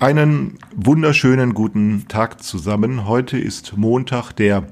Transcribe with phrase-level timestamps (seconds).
[0.00, 3.06] Einen wunderschönen guten Tag zusammen.
[3.06, 4.64] Heute ist Montag, der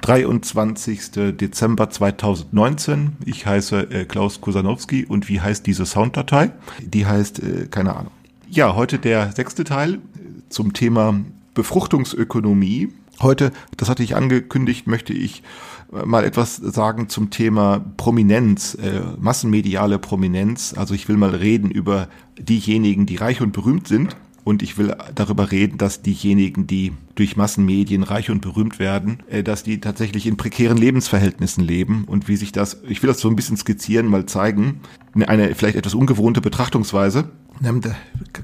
[0.00, 1.36] 23.
[1.36, 3.16] Dezember 2019.
[3.24, 6.50] Ich heiße äh, Klaus Kusanowski und wie heißt diese Sounddatei?
[6.80, 8.12] Die heißt, äh, keine Ahnung.
[8.50, 9.98] Ja, heute der sechste Teil äh,
[10.48, 11.20] zum Thema
[11.54, 12.88] Befruchtungsökonomie.
[13.22, 15.44] Heute, das hatte ich angekündigt, möchte ich
[15.92, 20.74] äh, mal etwas sagen zum Thema Prominenz, äh, massenmediale Prominenz.
[20.76, 24.96] Also ich will mal reden über diejenigen, die reich und berühmt sind und ich will
[25.12, 30.24] darüber reden, dass diejenigen, die durch Massenmedien reich und berühmt werden, äh, dass die tatsächlich
[30.24, 34.06] in prekären Lebensverhältnissen leben und wie sich das, ich will das so ein bisschen skizzieren,
[34.06, 34.82] mal zeigen,
[35.26, 37.28] eine vielleicht etwas ungewohnte Betrachtungsweise.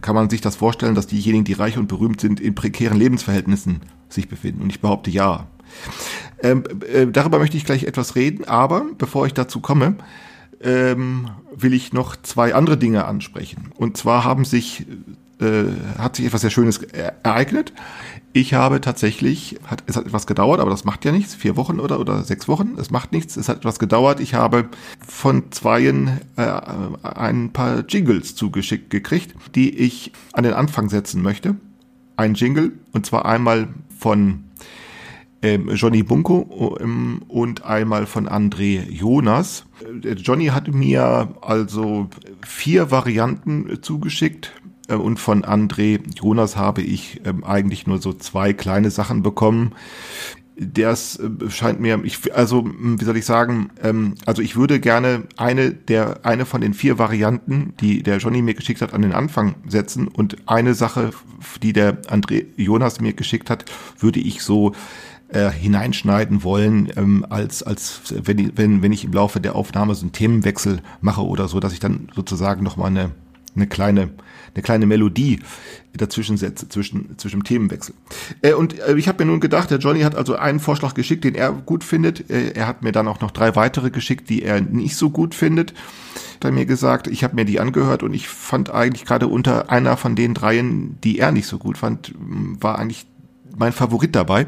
[0.01, 3.83] Kann man sich das vorstellen, dass diejenigen, die reich und berühmt sind, in prekären Lebensverhältnissen
[4.09, 4.63] sich befinden.
[4.63, 5.47] Und ich behaupte ja.
[6.43, 9.95] Ähm, äh, darüber möchte ich gleich etwas reden, aber bevor ich dazu komme,
[10.63, 13.71] ähm, will ich noch zwei andere Dinge ansprechen.
[13.77, 14.85] Und zwar haben sich
[15.41, 15.65] äh,
[15.99, 17.73] hat sich etwas sehr Schönes ereignet.
[18.35, 21.81] Ich habe tatsächlich, hat, es hat etwas gedauert, aber das macht ja nichts, vier Wochen
[21.81, 24.21] oder, oder sechs Wochen, es macht nichts, es hat etwas gedauert.
[24.21, 24.69] Ich habe
[25.07, 26.51] von zweien äh,
[27.03, 31.57] ein paar Jingles zugeschickt gekriegt, die ich an den Anfang setzen möchte.
[32.17, 33.69] Ein Jingle, und zwar einmal
[33.99, 34.45] von
[35.43, 39.67] ähm, Johnny Bunko ähm, und einmal von André Jonas.
[40.03, 42.09] Äh, Johnny hat mir also
[42.47, 44.53] vier Varianten zugeschickt
[44.97, 49.73] und von André Jonas habe ich ähm, eigentlich nur so zwei kleine Sachen bekommen.
[50.57, 55.25] Das äh, scheint mir, ich, also wie soll ich sagen, ähm, also ich würde gerne
[55.37, 59.13] eine der eine von den vier Varianten, die der Johnny mir geschickt hat, an den
[59.13, 61.11] Anfang setzen und eine Sache,
[61.63, 63.65] die der André Jonas mir geschickt hat,
[63.99, 64.73] würde ich so
[65.33, 70.03] äh, hineinschneiden wollen, ähm, als, als wenn, wenn, wenn ich im Laufe der Aufnahme so
[70.03, 73.13] einen Themenwechsel mache oder so, dass ich dann sozusagen nochmal eine,
[73.55, 74.11] eine kleine
[74.55, 75.41] eine kleine Melodie
[75.95, 77.95] dazwischen setze, zwischen, zwischen Themenwechsel.
[78.43, 81.25] Äh, und äh, ich habe mir nun gedacht, der Johnny hat also einen Vorschlag geschickt,
[81.25, 82.31] den er gut findet.
[82.31, 85.35] Äh, er hat mir dann auch noch drei weitere geschickt, die er nicht so gut
[85.35, 85.73] findet.
[86.37, 89.71] Hat er mir gesagt, ich habe mir die angehört und ich fand eigentlich gerade unter
[89.71, 93.07] einer von den dreien, die er nicht so gut fand, war eigentlich
[93.57, 94.47] mein Favorit dabei.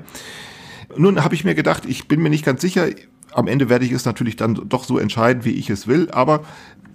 [0.97, 2.89] Nun habe ich mir gedacht, ich bin mir nicht ganz sicher,
[3.35, 6.45] am Ende werde ich es natürlich dann doch so entscheiden, wie ich es will, aber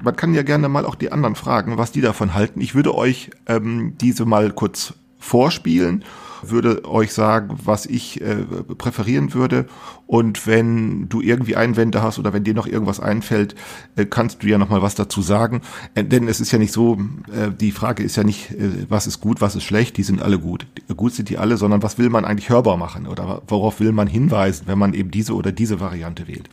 [0.01, 2.61] man kann ja gerne mal auch die anderen fragen, was die davon halten.
[2.61, 6.05] Ich würde euch ähm, diese mal kurz vorspielen,
[6.41, 8.37] würde euch sagen, was ich äh,
[8.77, 9.65] präferieren würde.
[10.07, 13.55] Und wenn du irgendwie Einwände hast oder wenn dir noch irgendwas einfällt,
[13.97, 15.61] äh, kannst du ja noch mal was dazu sagen.
[15.95, 19.05] Äh, denn es ist ja nicht so, äh, die Frage ist ja nicht, äh, was
[19.05, 20.65] ist gut, was ist schlecht, die sind alle gut.
[20.95, 24.07] Gut sind die alle, sondern was will man eigentlich hörbar machen oder worauf will man
[24.07, 26.49] hinweisen, wenn man eben diese oder diese Variante wählt.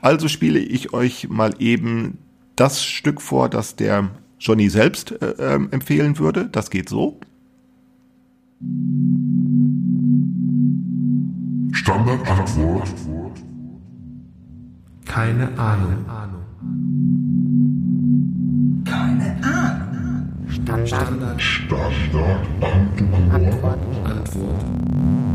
[0.00, 2.18] Also spiele ich euch mal eben
[2.56, 6.48] das Stück vor, das der Johnny selbst äh, ähm, empfehlen würde.
[6.50, 7.20] Das geht so.
[11.72, 12.88] Standardantwort.
[15.04, 16.04] Keine Ahnung.
[18.84, 19.76] Keine Ahnung.
[20.48, 21.40] Standard.
[21.40, 22.42] Standardantwort.
[23.32, 23.78] Antwort.
[24.04, 25.25] Keine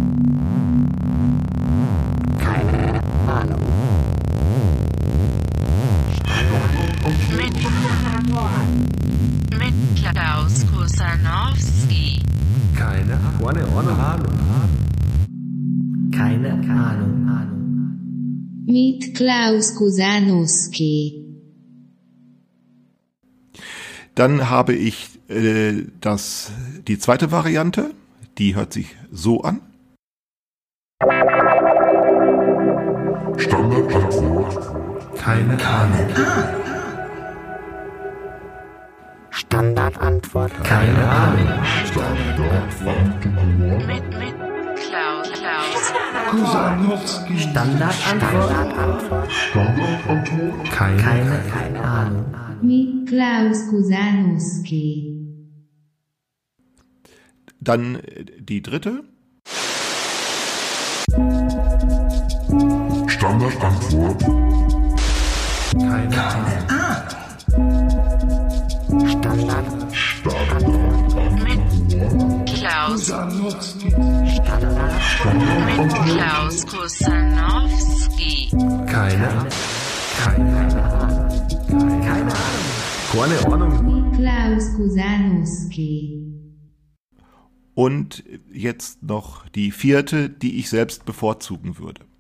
[13.42, 14.38] Keine Ahnung.
[16.12, 17.22] Keine Ahnung.
[18.66, 21.26] Mit Klaus Kusanowski.
[24.16, 26.52] Dann habe ich äh, das,
[26.88, 27.92] die zweite Variante,
[28.38, 29.62] die hört sich so an.
[33.38, 35.16] Standardantwort.
[35.18, 36.61] Keine Ahnung.
[39.32, 40.52] Standardantwort.
[40.64, 41.48] Keine Ahnung.
[41.86, 43.26] Standardantwort.
[43.88, 44.36] Mit, mit
[44.76, 45.94] Klaus, Klaus.
[46.30, 47.40] Kusanowski.
[47.40, 49.32] Standardantwort.
[49.32, 50.72] Standardantwort.
[50.72, 52.26] Keine, Keine, keine Ahnung.
[52.62, 55.18] Mit Klaus Kusanowski.
[57.62, 59.04] Dann äh, die dritte.
[63.08, 64.24] Standardantwort.
[65.74, 67.11] keine Ahnung.
[69.00, 69.66] Standard.
[72.46, 73.86] Klaus, Kusanowski.
[75.66, 78.50] mit Klaus Kusanowski.
[78.88, 79.48] Keine
[80.20, 81.30] Keine Ahnung.
[82.02, 82.62] Keine Ahnung.
[83.14, 84.10] Keine Ahnung.
[84.10, 86.28] Mit Klaus Kusanowski.
[87.74, 92.11] Und jetzt noch die vierte, die ich selbst bevorzugen würde.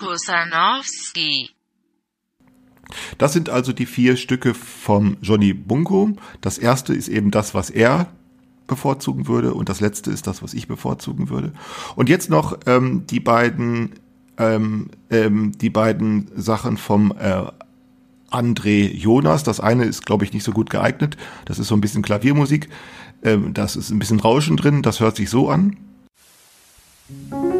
[0.00, 1.50] Kusanowski.
[3.18, 6.10] Das sind also die vier Stücke vom Johnny Bunko.
[6.40, 8.08] Das erste ist eben das, was er
[8.66, 11.52] bevorzugen würde und das letzte ist das, was ich bevorzugen würde.
[11.96, 13.94] Und jetzt noch ähm, die beiden
[14.38, 17.44] ähm, ähm, die beiden Sachen vom äh,
[18.30, 19.42] André Jonas.
[19.42, 21.16] Das eine ist, glaube ich, nicht so gut geeignet.
[21.44, 22.68] Das ist so ein bisschen Klaviermusik.
[23.22, 24.82] Ähm, das ist ein bisschen Rauschen drin.
[24.82, 25.76] Das hört sich so an.
[27.30, 27.59] Äh,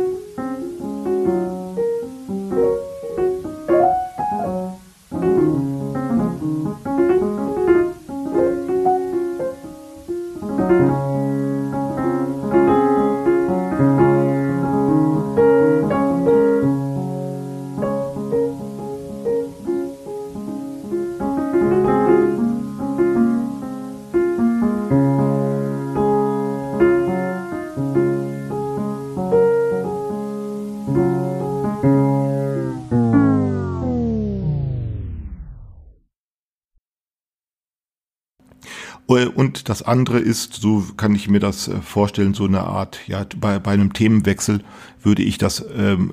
[39.91, 43.73] andere ist, so kann ich mir das äh, vorstellen, so eine Art, ja, bei, bei
[43.73, 44.63] einem Themenwechsel
[45.03, 46.13] würde ich das ähm,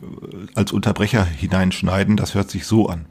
[0.56, 2.18] als Unterbrecher hineinschneiden.
[2.18, 3.06] Das hört sich so an.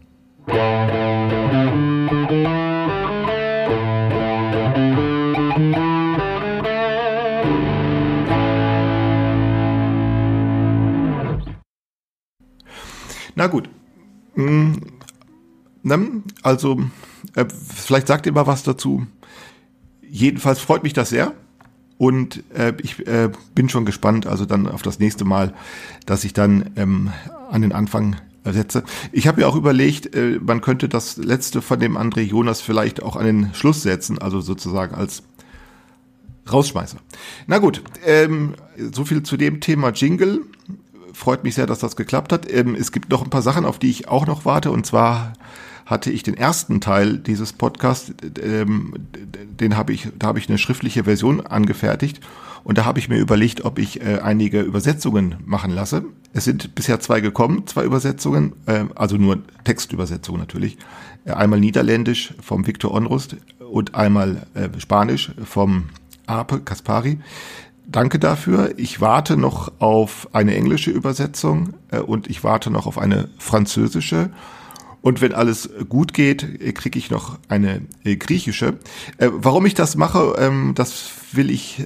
[13.38, 13.68] Na gut.
[14.34, 16.22] Ne?
[16.42, 16.80] Also,
[17.34, 19.06] äh, vielleicht sagt ihr mal was dazu.
[20.10, 21.32] Jedenfalls freut mich das sehr.
[21.98, 25.54] Und äh, ich äh, bin schon gespannt, also dann auf das nächste Mal,
[26.04, 27.10] dass ich dann ähm,
[27.50, 28.84] an den Anfang setze.
[29.12, 33.02] Ich habe ja auch überlegt, äh, man könnte das letzte von dem André Jonas vielleicht
[33.02, 35.22] auch an den Schluss setzen, also sozusagen als
[36.52, 36.98] Rausschmeißer.
[37.46, 38.54] Na gut, ähm,
[38.92, 40.42] so viel zu dem Thema Jingle.
[41.12, 42.50] Freut mich sehr, dass das geklappt hat.
[42.52, 44.70] Ähm, es gibt noch ein paar Sachen, auf die ich auch noch warte.
[44.70, 45.32] Und zwar
[45.86, 48.12] hatte ich den ersten Teil dieses Podcasts,
[48.42, 48.92] ähm,
[49.60, 52.20] den habe ich, da habe ich eine schriftliche Version angefertigt
[52.64, 56.04] und da habe ich mir überlegt, ob ich äh, einige Übersetzungen machen lasse.
[56.32, 60.76] Es sind bisher zwei gekommen, zwei Übersetzungen, äh, also nur Textübersetzungen natürlich.
[61.24, 65.84] Äh, einmal Niederländisch vom Viktor Onrust und einmal äh, Spanisch vom
[66.26, 67.20] Ape Kaspari.
[67.86, 68.74] Danke dafür.
[68.76, 74.30] Ich warte noch auf eine englische Übersetzung äh, und ich warte noch auf eine französische.
[75.06, 78.74] Und wenn alles gut geht, äh, kriege ich noch eine äh, griechische.
[79.18, 81.84] Äh, warum ich das mache, ähm, das will ich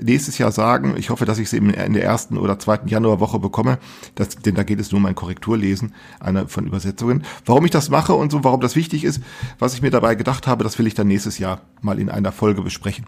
[0.00, 0.94] nächstes Jahr sagen.
[0.96, 3.78] Ich hoffe, dass ich es eben in der ersten oder zweiten Januarwoche bekomme.
[4.14, 7.24] Das, denn da geht es nur um ein Korrekturlesen einer von Übersetzungen.
[7.44, 9.20] Warum ich das mache und so, warum das wichtig ist,
[9.58, 12.30] was ich mir dabei gedacht habe, das will ich dann nächstes Jahr mal in einer
[12.30, 13.06] Folge besprechen.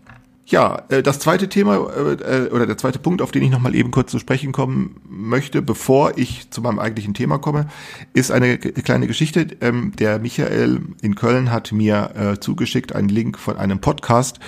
[0.48, 3.74] Ja, äh, das zweite Thema äh, oder der zweite Punkt, auf den ich noch mal
[3.74, 7.66] eben kurz zu sprechen kommen möchte, bevor ich zu meinem eigentlichen Thema komme,
[8.12, 9.48] ist eine kleine Geschichte.
[9.60, 14.38] Ähm, Der Michael in Köln hat mir äh, zugeschickt einen Link von einem Podcast,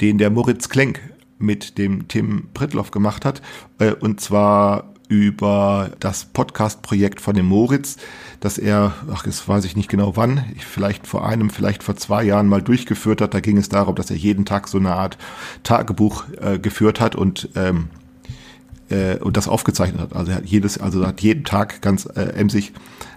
[0.00, 1.00] den der Moritz Klenk
[1.38, 3.40] mit dem Tim Pritloff gemacht hat,
[3.78, 7.96] äh, und zwar über das Podcast-Projekt von dem Moritz,
[8.40, 11.96] das er, ach, das weiß ich nicht genau wann, ich- vielleicht vor einem, vielleicht vor
[11.96, 13.32] zwei Jahren mal durchgeführt hat.
[13.34, 15.16] Da ging es darum, dass er jeden Tag so eine Art
[15.62, 17.88] Tagebuch äh, geführt hat und ähm,
[18.90, 20.14] äh, und das aufgezeichnet hat.
[20.14, 22.72] Also er hat jedes, also hat jeden Tag ganz äh, emsig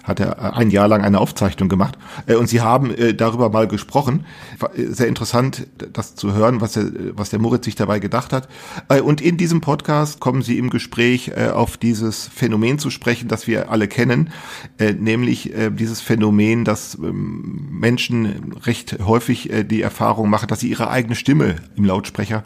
[0.07, 3.49] hat er äh, ein Jahr lang eine Aufzeichnung gemacht äh, und sie haben äh, darüber
[3.49, 4.25] mal gesprochen.
[4.57, 8.33] War, äh, Sehr interessant, das zu hören, was der, was der Moritz sich dabei gedacht
[8.33, 8.47] hat.
[8.89, 13.27] Äh, Und in diesem Podcast kommen sie im Gespräch äh, auf dieses Phänomen zu sprechen,
[13.27, 14.31] das wir alle kennen,
[14.79, 20.61] äh, nämlich äh, dieses Phänomen, dass ähm, Menschen recht häufig äh, die Erfahrung machen, dass
[20.61, 22.43] sie ihre eigene Stimme im Lautsprecher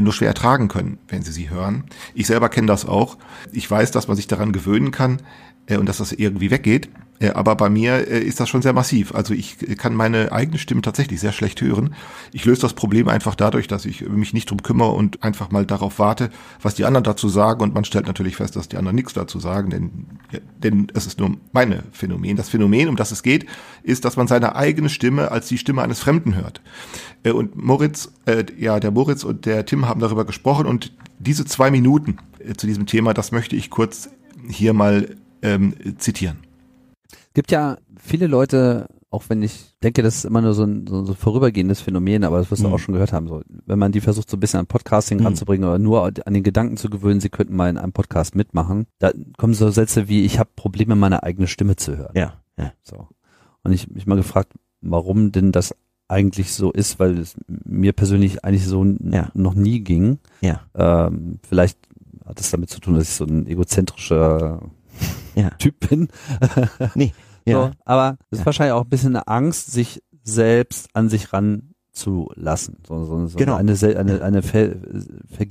[0.00, 1.84] nur schwer ertragen können, wenn sie sie hören.
[2.14, 3.18] Ich selber kenne das auch.
[3.52, 5.22] Ich weiß, dass man sich daran gewöhnen kann
[5.66, 6.88] äh, und dass das irgendwie weggeht.
[7.20, 9.14] Äh, aber bei mir äh, ist das schon sehr massiv.
[9.14, 11.94] Also ich äh, kann meine eigene Stimme tatsächlich sehr schlecht hören.
[12.32, 15.66] Ich löse das Problem einfach dadurch, dass ich mich nicht drum kümmere und einfach mal
[15.66, 17.62] darauf warte, was die anderen dazu sagen.
[17.62, 20.06] Und man stellt natürlich fest, dass die anderen nichts dazu sagen, denn,
[20.58, 22.36] denn es ist nur meine Phänomen.
[22.36, 23.46] Das Phänomen, um das es geht,
[23.82, 26.62] ist, dass man seine eigene Stimme als die Stimme eines Fremden hört.
[27.22, 31.70] Und Moritz, äh, ja, der Moritz und der Tim haben darüber gesprochen und diese zwei
[31.70, 32.16] Minuten
[32.56, 34.08] zu diesem Thema, das möchte ich kurz
[34.48, 36.38] hier mal ähm, zitieren.
[37.34, 41.04] Gibt ja viele Leute, auch wenn ich denke, das ist immer nur so ein, so,
[41.04, 42.74] so ein vorübergehendes Phänomen, aber das wirst du Mhm.
[42.74, 43.26] auch schon gehört haben.
[43.28, 45.26] So, wenn man die versucht, so ein bisschen an Podcasting Mhm.
[45.26, 48.86] ranzubringen oder nur an den Gedanken zu gewöhnen, sie könnten mal in einem Podcast mitmachen,
[48.98, 52.12] da kommen so Sätze wie, ich habe Probleme, meine eigene Stimme zu hören.
[52.14, 52.72] Ja, ja.
[52.82, 53.08] So.
[53.64, 55.74] Und ich mich mal gefragt, warum denn das
[56.08, 59.30] eigentlich so ist, weil es mir persönlich eigentlich so Ja.
[59.34, 60.18] noch nie ging.
[60.40, 60.60] Ja.
[60.74, 61.78] Ähm, vielleicht
[62.24, 64.60] hat es damit zu tun, dass ich so ein egozentrischer
[65.34, 65.50] Ja.
[65.58, 66.08] Typ bin.
[66.94, 67.12] Nee.
[67.46, 67.54] Ja.
[67.68, 68.46] So, aber es ist Ja.
[68.46, 72.78] wahrscheinlich auch ein bisschen eine Angst, sich selbst an sich ran zu lassen.
[72.86, 73.56] So, so, so Genau.
[73.56, 74.76] eine, eine, eine Ver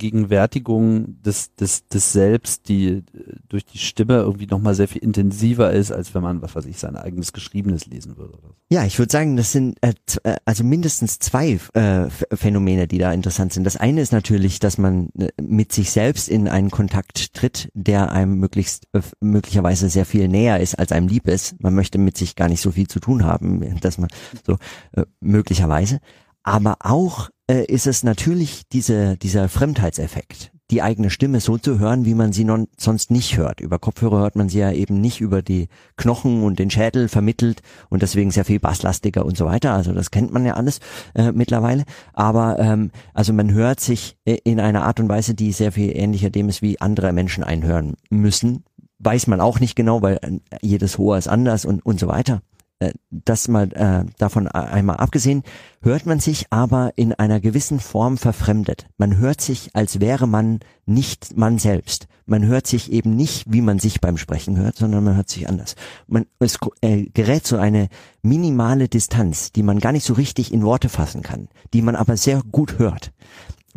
[0.00, 3.02] Vergegenwärtigung des, des, des Selbst, die
[3.48, 6.78] durch die Stimme irgendwie nochmal sehr viel intensiver ist, als wenn man, was weiß ich,
[6.78, 8.38] sein eigenes Geschriebenes lesen würde.
[8.70, 9.92] Ja, ich würde sagen, das sind äh,
[10.22, 13.64] äh, also mindestens zwei äh, Ph- Phänomene, die da interessant sind.
[13.64, 18.12] Das eine ist natürlich, dass man äh, mit sich selbst in einen Kontakt tritt, der
[18.12, 21.60] einem möglichst äh, möglicherweise sehr viel näher ist, als einem lieb ist.
[21.62, 24.08] Man möchte mit sich gar nicht so viel zu tun haben, dass man
[24.46, 24.56] so
[24.92, 25.98] äh, möglicherweise.
[26.42, 32.04] Aber auch äh, ist es natürlich diese, dieser Fremdheitseffekt, die eigene Stimme so zu hören,
[32.04, 33.60] wie man sie non, sonst nicht hört.
[33.60, 37.60] Über Kopfhörer hört man sie ja eben nicht über die Knochen und den Schädel vermittelt
[37.88, 39.72] und deswegen sehr viel basslastiger und so weiter.
[39.74, 40.80] Also das kennt man ja alles
[41.14, 41.84] äh, mittlerweile.
[42.12, 45.96] Aber ähm, also man hört sich äh, in einer Art und Weise, die sehr viel
[45.96, 48.64] ähnlicher dem ist, wie andere Menschen einhören müssen.
[49.00, 52.42] Weiß man auch nicht genau, weil äh, jedes Hoher ist anders und, und so weiter.
[52.80, 55.42] Äh, Das mal äh, davon einmal abgesehen,
[55.82, 58.86] hört man sich aber in einer gewissen Form verfremdet.
[58.96, 62.08] Man hört sich, als wäre man nicht man selbst.
[62.26, 65.48] Man hört sich eben nicht, wie man sich beim Sprechen hört, sondern man hört sich
[65.48, 65.74] anders.
[66.06, 67.88] Man es äh, gerät so eine
[68.22, 72.16] minimale Distanz, die man gar nicht so richtig in Worte fassen kann, die man aber
[72.16, 73.12] sehr gut hört.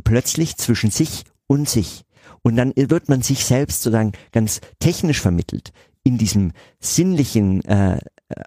[0.04, 2.06] Plötzlich zwischen sich und sich.
[2.42, 8.00] Und dann wird man sich selbst sozusagen ganz technisch vermittelt in diesem sinnlichen äh,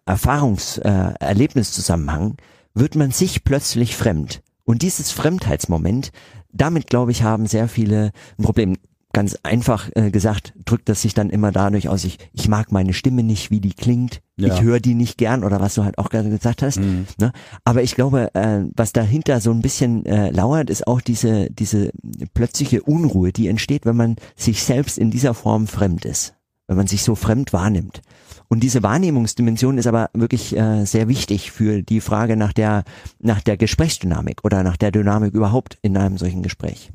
[0.06, 2.36] Erfahrungs-, äh, Erlebniszusammenhang
[2.74, 4.42] wird man sich plötzlich fremd.
[4.64, 6.10] Und dieses Fremdheitsmoment,
[6.52, 8.76] damit glaube ich, haben sehr viele ein Problem.
[9.12, 12.92] Ganz einfach äh, gesagt, drückt das sich dann immer dadurch aus, ich, ich mag meine
[12.92, 14.52] Stimme nicht, wie die klingt, Ja.
[14.52, 16.78] ich höre die nicht gern oder was du halt auch gerade gesagt hast.
[16.78, 17.32] Ne?
[17.64, 21.92] Aber ich glaube, äh, was dahinter so ein bisschen äh, lauert, ist auch diese, diese
[22.34, 26.34] plötzliche Unruhe, die entsteht, wenn man sich selbst in dieser Form fremd ist,
[26.68, 28.02] wenn man sich so fremd wahrnimmt.
[28.48, 32.84] Und diese Wahrnehmungsdimension ist aber wirklich äh, sehr wichtig für die Frage nach der,
[33.18, 36.92] nach der Gesprächsdynamik oder nach der Dynamik überhaupt in einem solchen Gespräch.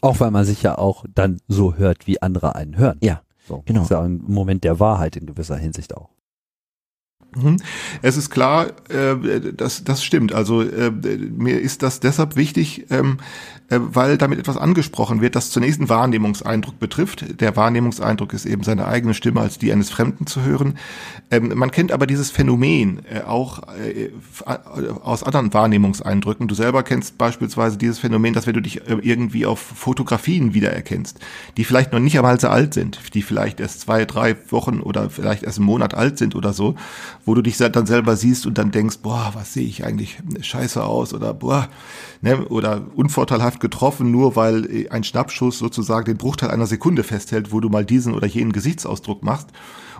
[0.00, 2.98] Auch weil man sich ja auch dann so hört, wie andere einen hören.
[3.02, 3.80] Ja, So, genau.
[3.80, 6.08] Das ist ja ein Moment der Wahrheit in gewisser Hinsicht auch.
[7.34, 7.56] Mhm.
[8.02, 10.34] Es ist klar, äh, das, das stimmt.
[10.34, 13.18] Also äh, mir ist das deshalb wichtig, ähm,
[13.72, 17.40] äh, weil damit etwas angesprochen wird, das zunächst einen Wahrnehmungseindruck betrifft.
[17.40, 20.78] Der Wahrnehmungseindruck ist eben seine eigene Stimme als die eines Fremden zu hören.
[21.30, 24.10] Ähm, man kennt aber dieses Phänomen äh, auch äh,
[25.02, 26.48] aus anderen Wahrnehmungseindrücken.
[26.48, 31.18] Du selber kennst beispielsweise dieses Phänomen, dass wenn du dich äh, irgendwie auf Fotografien wiedererkennst,
[31.56, 35.08] die vielleicht noch nicht einmal so alt sind, die vielleicht erst zwei, drei Wochen oder
[35.08, 36.74] vielleicht erst einen Monat alt sind oder so,
[37.24, 40.82] wo du dich dann selber siehst und dann denkst, boah, was sehe ich eigentlich scheiße
[40.82, 41.68] aus oder boah,
[42.20, 47.52] ne, oder unvorteilhaft getroffen, nur weil äh, ein Schnappschuss sozusagen den Bruchteil einer Sekunde festhält,
[47.52, 49.48] wo du mal diesen oder jenen Gesichtsausdruck machst.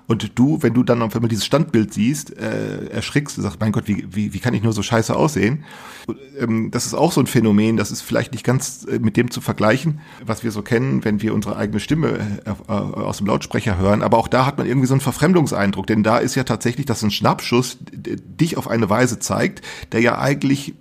[0.09, 3.73] Und du, wenn du dann auf einmal dieses Standbild siehst, äh, erschrickst und sagst, mein
[3.73, 5.65] Gott, wie, wie, wie kann ich nur so scheiße aussehen?
[6.07, 9.17] Und, ähm, das ist auch so ein Phänomen, das ist vielleicht nicht ganz äh, mit
[9.17, 13.19] dem zu vergleichen, was wir so kennen, wenn wir unsere eigene Stimme äh, äh, aus
[13.19, 14.03] dem Lautsprecher hören.
[14.03, 17.03] Aber auch da hat man irgendwie so einen Verfremdungseindruck, denn da ist ja tatsächlich, dass
[17.03, 20.75] ein Schnappschuss dich auf eine Weise zeigt, der ja eigentlich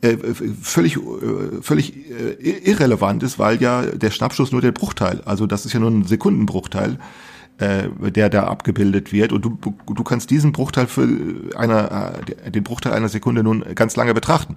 [0.00, 0.16] äh,
[0.62, 1.94] völlig äh, völlig
[2.40, 6.04] irrelevant ist, weil ja der Schnappschuss nur der Bruchteil, also das ist ja nur ein
[6.04, 6.98] Sekundenbruchteil,
[7.58, 11.08] äh, der da abgebildet wird und du du kannst diesen Bruchteil für
[11.56, 14.56] einer äh, den Bruchteil einer Sekunde nun ganz lange betrachten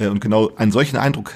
[0.00, 1.32] Äh, und genau einen solchen Eindruck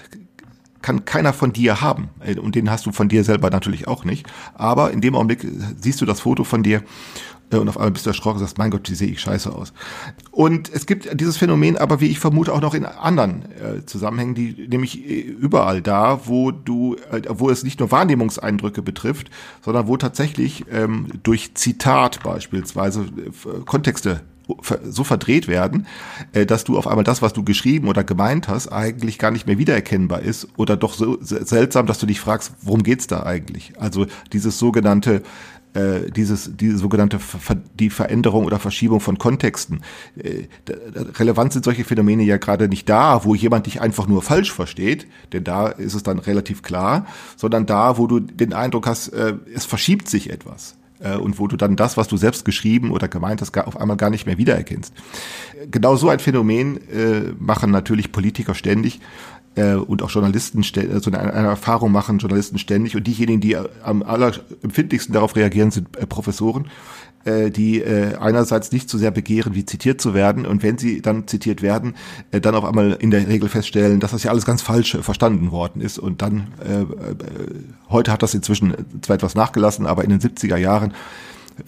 [0.83, 2.11] kann keiner von dir haben.
[2.21, 4.27] Äh, Und den hast du von dir selber natürlich auch nicht.
[4.55, 5.47] Aber in dem Augenblick
[5.81, 6.83] siehst du das Foto von dir
[7.51, 9.73] und auf einmal bist du erschrocken und sagst, mein Gott, wie sehe ich scheiße aus.
[10.31, 14.35] Und es gibt dieses Phänomen aber, wie ich vermute, auch noch in anderen äh, Zusammenhängen,
[14.35, 19.31] die nämlich äh, überall da, wo du, äh, wo es nicht nur Wahrnehmungseindrücke betrifft,
[19.65, 24.23] sondern wo tatsächlich ähm, durch Zitat beispielsweise äh, Kontexte
[24.85, 25.87] so verdreht werden,
[26.33, 29.47] äh, dass du auf einmal das, was du geschrieben oder gemeint hast, eigentlich gar nicht
[29.47, 33.23] mehr wiedererkennbar ist oder doch so se- seltsam, dass du dich fragst, worum geht's da
[33.23, 33.73] eigentlich?
[33.81, 35.23] Also dieses sogenannte
[35.75, 39.83] äh, dieses diese sogenannte Ver die Veränderung oder Verschiebung von Kontexten.
[40.17, 40.45] Äh,
[41.19, 45.07] relevant sind solche Phänomene ja gerade nicht da, wo jemand dich einfach nur falsch versteht,
[45.33, 49.35] denn da ist es dann relativ klar, sondern da, wo du den Eindruck hast, äh,
[49.55, 53.09] es verschiebt sich etwas äh, und wo du dann das, was du selbst geschrieben oder
[53.09, 54.93] gemeint hast, auf einmal gar nicht mehr wiedererkennst.
[55.71, 59.01] Genau so ein Phänomen äh, machen natürlich Politiker ständig.
[59.57, 62.97] Äh, und auch Journalisten stä- so eine, eine Erfahrung machen, Journalisten ständig.
[62.97, 66.67] Und diejenigen, die am allerempfindlichsten darauf reagieren, sind äh, Professoren,
[67.25, 70.45] äh, die äh, einerseits nicht so sehr begehren, wie zitiert zu werden.
[70.47, 71.95] Und wenn sie dann zitiert werden,
[72.31, 75.03] äh, dann auf einmal in der Regel feststellen, dass das ja alles ganz falsch äh,
[75.03, 75.99] verstanden worden ist.
[75.99, 76.87] Und dann äh, äh,
[77.91, 80.93] heute hat das inzwischen zwar etwas nachgelassen, aber in den 70er Jahren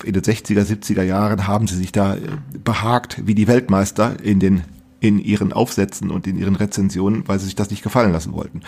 [0.02, 2.16] in den 60er, 70er Jahren haben sie sich da
[2.64, 4.62] behagt wie die Weltmeister in den
[5.06, 8.62] in ihren Aufsätzen und in ihren Rezensionen, weil sie sich das nicht gefallen lassen wollten.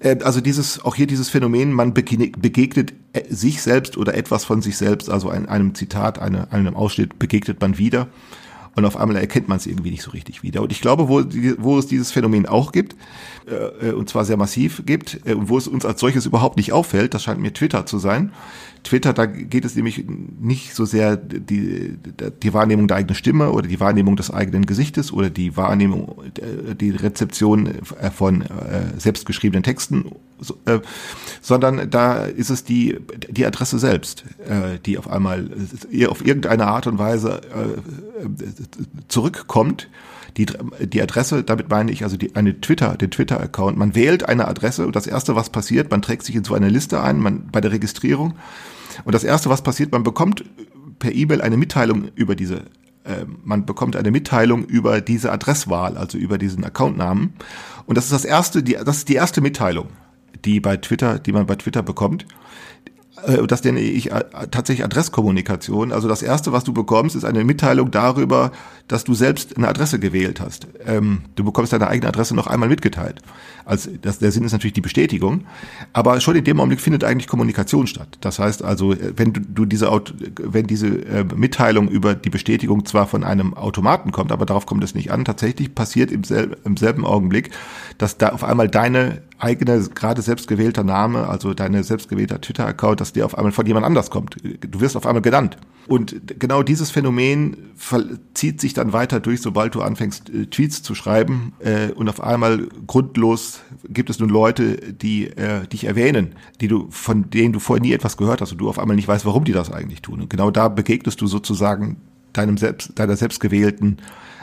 [0.00, 4.62] Äh, Also dieses, auch hier dieses Phänomen, man begegnet, äh, sich selbst oder etwas von
[4.62, 8.08] sich selbst, also ein, einem Zitat, eine, einem Ausschnitt begegnet man wieder
[8.74, 10.62] und auf einmal erkennt man es irgendwie nicht so richtig wieder.
[10.62, 11.22] Und ich glaube, wo,
[11.58, 12.96] wo es dieses Phänomen auch gibt,
[13.46, 17.12] äh, und zwar sehr massiv gibt, und wo es uns als solches überhaupt nicht auffällt,
[17.12, 18.32] das scheint mir Twitter zu sein.
[18.84, 20.04] Twitter, da geht es nämlich
[20.40, 21.96] nicht so sehr die,
[22.42, 26.74] die Wahrnehmung der eigenen Stimme oder die Wahrnehmung des eigenen Gesichtes oder die Wahrnehmung, äh,
[26.74, 28.46] die Rezeption äh, von äh,
[28.98, 30.06] selbstgeschriebenen Texten,
[30.40, 30.58] so,
[31.40, 32.98] sondern da ist es die,
[33.30, 34.24] die Adresse selbst,
[34.84, 35.48] die auf einmal
[36.08, 37.40] auf irgendeine Art und Weise
[39.06, 39.88] zurückkommt.
[40.36, 40.46] Die,
[40.80, 43.76] die Adresse, damit meine ich also die, eine Twitter, den Twitter-Account.
[43.76, 46.68] Man wählt eine Adresse und das erste, was passiert, man trägt sich in so eine
[46.68, 48.34] Liste ein, man bei der Registrierung.
[49.04, 50.44] Und das erste, was passiert, man bekommt
[50.98, 52.62] per E-Mail eine Mitteilung über diese,
[53.04, 57.34] äh, man bekommt eine Mitteilung über diese Adresswahl, also über diesen Accountnamen.
[57.86, 59.88] Und das ist das erste, die, das ist die erste Mitteilung,
[60.44, 62.26] die bei Twitter, die man bei Twitter bekommt.
[63.26, 65.92] Äh, Das nenne ich äh, tatsächlich Adresskommunikation.
[65.92, 68.52] Also das erste, was du bekommst, ist eine Mitteilung darüber,
[68.88, 70.66] dass du selbst eine Adresse gewählt hast.
[70.86, 73.20] Ähm, du bekommst deine eigene Adresse noch einmal mitgeteilt.
[73.64, 75.44] Also das, der Sinn ist natürlich die Bestätigung.
[75.92, 78.18] Aber schon in dem Augenblick findet eigentlich Kommunikation statt.
[78.20, 79.90] Das heißt also, äh, wenn du, diese,
[80.38, 84.84] wenn diese äh, Mitteilung über die Bestätigung zwar von einem Automaten kommt, aber darauf kommt
[84.84, 87.50] es nicht an, tatsächlich passiert im, sel im selben Augenblick,
[87.98, 93.00] dass da auf einmal deine eigene, gerade selbst gewählter Name, also deine selbst gewählter Twitter-Account,
[93.00, 94.36] dass der auf einmal von jemand anders kommt.
[94.42, 95.56] Du wirst auf einmal genannt.
[95.88, 97.56] Und genau dieses Phänomen
[98.34, 101.54] zieht sich dann weiter durch, sobald du anfängst, äh, Tweets zu schreiben.
[101.58, 106.86] Äh, und auf einmal grundlos gibt es nun Leute, die äh, dich erwähnen, die du,
[106.90, 109.44] von denen du vorher nie etwas gehört hast und du auf einmal nicht weißt, warum
[109.44, 110.20] die das eigentlich tun.
[110.20, 111.96] Und genau da begegnest du sozusagen
[112.32, 113.98] deinem selbst, deiner selbstgewählten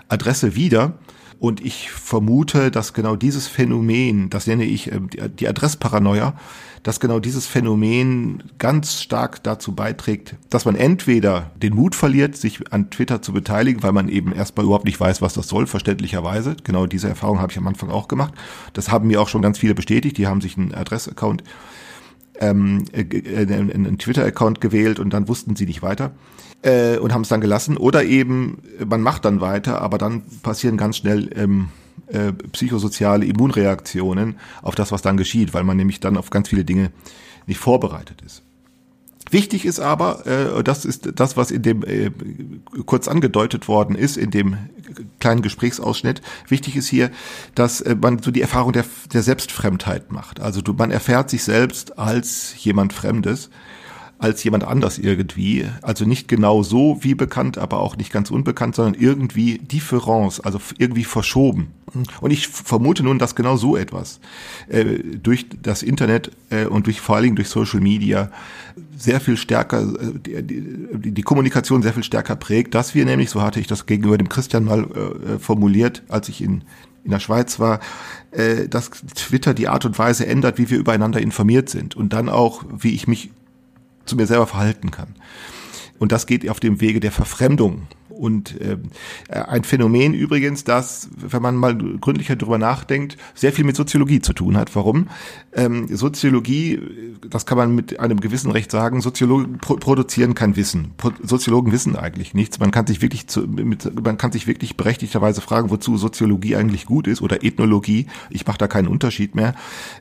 [0.09, 0.95] Adresse wieder.
[1.39, 6.33] Und ich vermute, dass genau dieses Phänomen, das nenne ich ähm, die- Adressparanoia,
[6.83, 12.73] dass genau dieses Phänomen ganz stark dazu beiträgt, dass man entweder den Mut verliert, sich
[12.73, 16.57] an Twitter zu beteiligen, weil man eben erstmal überhaupt nicht weiß, was das soll, verständlicherweise.
[16.63, 18.33] Genau diese Erfahrung habe ich am Anfang auch gemacht.
[18.73, 20.17] Das haben mir auch schon ganz viele bestätigt.
[20.17, 21.43] Die haben sich einen Adressaccount
[22.41, 26.11] ähm, äh, äh, einen Twitter-Account gewählt und dann wussten sie nicht weiter
[26.61, 27.77] äh, und haben es dann gelassen.
[27.77, 31.69] Oder eben, man macht dann weiter, aber dann passieren ganz schnell ähm,
[32.07, 36.65] äh, psychosoziale Immunreaktionen auf das, was dann geschieht, weil man nämlich dann auf ganz viele
[36.65, 36.91] Dinge
[37.45, 38.43] nicht vorbereitet ist.
[39.31, 42.09] Wichtig ist aber, äh, das ist das, was in dem äh,
[42.85, 44.57] kurz angedeutet worden ist, in dem
[45.19, 46.21] kleinen Gesprächsausschnitt.
[46.47, 47.11] Wichtig ist hier,
[47.53, 50.39] dass äh, man so die Erfahrung der, der Selbstfremdheit macht.
[50.39, 53.51] Also du, man erfährt sich selbst als jemand Fremdes,
[54.19, 55.65] als jemand anders irgendwie.
[55.81, 60.59] Also nicht genau so wie bekannt, aber auch nicht ganz unbekannt, sondern irgendwie Difference, also
[60.77, 61.69] irgendwie verschoben.
[62.21, 64.19] Und ich vermute nun, dass genau so etwas
[64.67, 68.29] äh, durch das Internet äh, und durch vor allen Dingen durch Social Media
[68.95, 73.41] sehr viel stärker äh, die, die, Kommunikation sehr viel stärker prägt, dass wir nämlich, so
[73.41, 76.63] hatte ich das gegenüber dem Christian mal äh, formuliert, als ich in
[77.05, 77.79] in der Schweiz war,
[78.31, 82.29] äh, dass Twitter die Art und Weise ändert, wie wir übereinander informiert sind und dann
[82.29, 83.31] auch, wie ich mich
[84.09, 85.15] zu mir selber verhalten kann.
[85.99, 87.87] Und das geht auf dem Wege der Verfremdung.
[88.09, 88.89] Und ähm,
[89.27, 94.21] äh, ein Phänomen übrigens, das, wenn man mal gründlicher drüber nachdenkt, sehr viel mit Soziologie
[94.21, 94.75] zu tun hat.
[94.75, 95.07] Warum?
[95.53, 96.79] Ähm, Soziologie,
[97.29, 100.91] das kann man mit einem gewissen Recht sagen, Soziologen pro produzieren kein Wissen.
[100.97, 102.59] Pro Soziologen wissen eigentlich nichts.
[102.59, 106.85] Man kann sich wirklich zu, mit, man kann sich wirklich berechtigterweise fragen, wozu Soziologie eigentlich
[106.85, 108.07] gut ist oder Ethnologie.
[108.29, 109.55] Ich mache da keinen Unterschied mehr.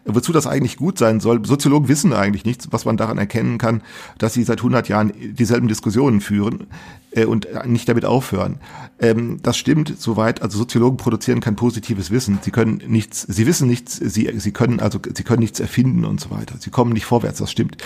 [0.04, 1.44] Wozu das eigentlich gut sein soll.
[1.44, 3.82] Soziologen wissen eigentlich nichts, was man daran erkennen kann,
[4.18, 6.66] dass sie seit 100 Jahren dieselben Diskussionen führen
[7.12, 8.60] äh, und nicht damit aufhören.
[9.00, 10.42] Ähm, das stimmt soweit.
[10.42, 12.38] Also Soziologen produzieren kein positives Wissen.
[12.42, 16.20] Sie können nichts, sie wissen nichts, sie, sie können also, sie können nichts erfinden und
[16.20, 16.56] so weiter.
[16.58, 17.38] Sie kommen nicht vorwärts.
[17.38, 17.76] Das stimmt.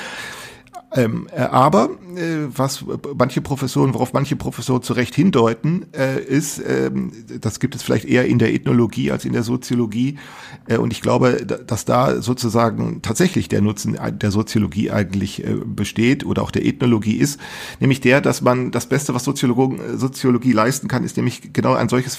[0.94, 2.84] Ähm, äh, aber äh, was
[3.16, 8.04] manche Professoren, worauf manche Professoren zu Recht hindeuten, äh, ist, ähm, das gibt es vielleicht
[8.04, 10.18] eher in der Ethnologie als in der Soziologie.
[10.66, 15.54] Äh, und ich glaube, da- dass da sozusagen tatsächlich der Nutzen der Soziologie eigentlich äh,
[15.64, 17.40] besteht oder auch der Ethnologie ist,
[17.80, 21.88] nämlich der, dass man das Beste, was Soziologen, Soziologie leisten kann, ist nämlich genau ein
[21.88, 22.18] solches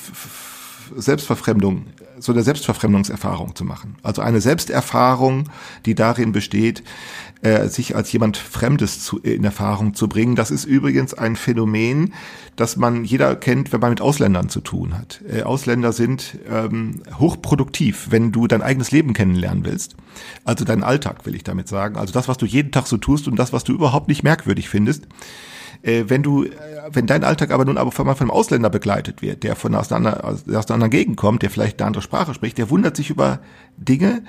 [0.96, 1.86] Selbstverfremdung,
[2.20, 3.96] so eine Selbstverfremdungserfahrung zu machen.
[4.04, 5.50] Also eine Selbsterfahrung,
[5.86, 6.84] die darin besteht,
[7.44, 10.36] äh, sich als jemand Fremdes zu, in Erfahrung zu bringen.
[10.36, 12.14] Das ist übrigens ein Phänomen,
[12.56, 15.22] das man jeder kennt, wenn man mit Ausländern zu tun hat.
[15.30, 19.96] Äh, Ausländer sind ähm, hochproduktiv, wenn du dein eigenes Leben kennenlernen willst.
[20.46, 21.98] Also deinen Alltag, will ich damit sagen.
[21.98, 24.70] Also das, was du jeden Tag so tust und das, was du überhaupt nicht merkwürdig
[24.70, 25.08] findest.
[25.84, 26.50] Äh, wenn du, äh,
[26.91, 30.24] wenn dein Alltag aber nun aber von einem Ausländer begleitet wird, der von aus einer,
[30.24, 33.39] aus einer anderen Gegend kommt, der vielleicht eine andere Sprache spricht, der wundert sich über
[33.78, 34.24] Dinge,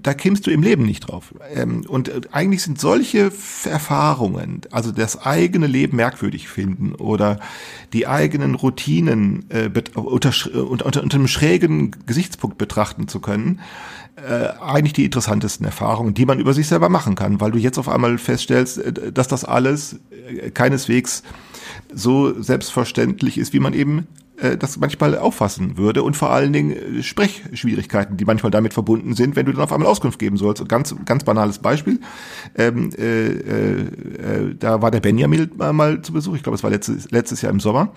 [0.00, 1.34] da kämst du im Leben nicht drauf.
[1.54, 3.32] Ähm, und äh, eigentlich sind solche
[3.64, 7.40] Erfahrungen, also das eigene Leben merkwürdig finden oder
[7.92, 13.60] die eigenen Routinen äh, unter, unter, unter einem schrägen Gesichtspunkt betrachten zu können,
[14.16, 17.78] äh, eigentlich die interessantesten Erfahrungen, die man über sich selber machen kann, weil du jetzt
[17.78, 21.22] auf einmal feststellst, äh, dass das alles äh, keineswegs
[21.92, 26.72] so selbstverständlich ist, wie man eben äh, das manchmal auffassen würde und vor allen Dingen
[26.72, 30.68] äh, Sprechschwierigkeiten, die manchmal damit verbunden sind, wenn du dann auf einmal Auskunft geben sollst.
[30.68, 32.00] Ganz, ganz banales Beispiel.
[32.56, 36.70] Ähm, äh, äh, da war der Benjamin mal, mal zu Besuch, ich glaube, es war
[36.70, 37.92] letztes, letztes Jahr im Sommer.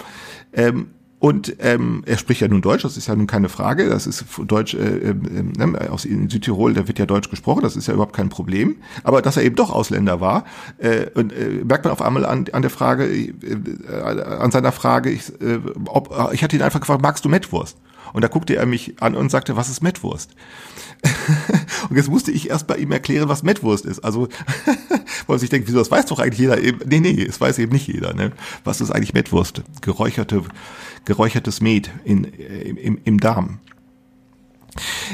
[0.54, 0.88] Ähm,
[1.26, 3.90] und ähm, er spricht ja nun Deutsch, das ist ja nun keine Frage.
[3.90, 7.76] Das ist Deutsch äh, äh, ne, aus in Südtirol, da wird ja Deutsch gesprochen, das
[7.76, 8.76] ist ja überhaupt kein Problem.
[9.04, 10.46] Aber dass er eben doch Ausländer war,
[10.78, 13.28] äh, und, äh, merkt man auf einmal an, an der Frage, äh,
[14.40, 17.76] an seiner Frage, ich, äh, ob, ich hatte ihn einfach gefragt, magst du Mettwurst?
[18.14, 20.30] Und da guckte er mich an und sagte, was ist Mettwurst?
[21.90, 24.00] und jetzt musste ich erst bei ihm erklären, was Mettwurst ist.
[24.00, 24.30] Also,
[25.28, 26.58] weil sich denkt, wieso, das weiß doch eigentlich jeder.
[26.86, 28.14] Nee, nee, es weiß eben nicht jeder.
[28.14, 28.32] Ne?
[28.64, 29.64] Was ist eigentlich Mettwurst?
[29.82, 30.44] Geräucherte
[31.06, 33.60] geräuchertes Met in, äh, im, im Darm.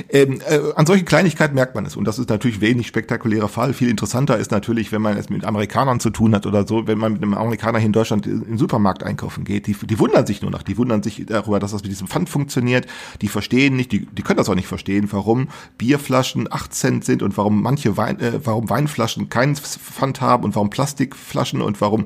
[0.10, 3.74] Ähm, äh, an solchen Kleinigkeiten merkt man es und das ist natürlich wenig spektakulärer Fall.
[3.74, 6.98] Viel interessanter ist natürlich, wenn man es mit Amerikanern zu tun hat oder so, wenn
[6.98, 9.68] man mit einem Amerikaner hier in Deutschland im Supermarkt einkaufen geht.
[9.68, 12.30] Die, die wundern sich nur noch, die wundern sich darüber, dass das mit diesem Pfand
[12.30, 12.88] funktioniert.
[13.22, 17.22] Die verstehen nicht, die, die können das auch nicht verstehen, warum Bierflaschen 8 Cent sind
[17.22, 22.06] und warum manche Wein, äh, warum Weinflaschen keinen Pfand haben und warum Plastikflaschen und warum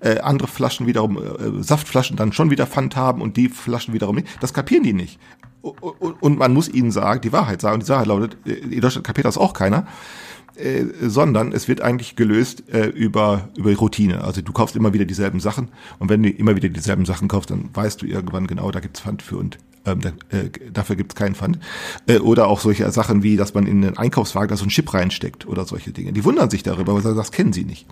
[0.00, 4.16] äh, andere Flaschen wiederum, äh, Saftflaschen dann schon wieder Pfand haben und die Flaschen wiederum
[4.16, 4.28] nicht.
[4.40, 5.18] Das kapieren die nicht.
[5.62, 9.06] Und man muss ihnen sagen, die Wahrheit sagen, und die Wahrheit lautet, äh, in Deutschland
[9.06, 9.86] kapiert das auch keiner.
[10.56, 14.24] Äh, sondern es wird eigentlich gelöst äh, über über Routine.
[14.24, 17.50] Also du kaufst immer wieder dieselben Sachen und wenn du immer wieder dieselben Sachen kaufst,
[17.50, 21.14] dann weißt du irgendwann genau, da gibt's Pfand für und ähm, da, äh, dafür gibt's
[21.14, 21.58] keinen Pfand.
[22.06, 24.94] Äh, oder auch solche Sachen wie, dass man in einen Einkaufswagen da so ein Chip
[24.94, 26.14] reinsteckt oder solche Dinge.
[26.14, 27.86] Die wundern sich darüber, sagen, das kennen sie nicht.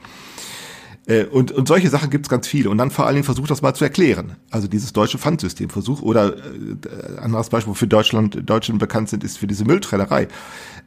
[1.07, 2.71] Äh, und, und solche Sachen gibt's ganz viele.
[2.71, 4.37] Und dann vor allen Dingen versucht das mal zu erklären.
[4.51, 5.71] Also dieses deutsche Pfandsystem.
[5.71, 10.29] Versuch, oder äh, anderes Beispiel, wo für Deutschland, Deutschen bekannt sind, ist für diese Mülltrellerei.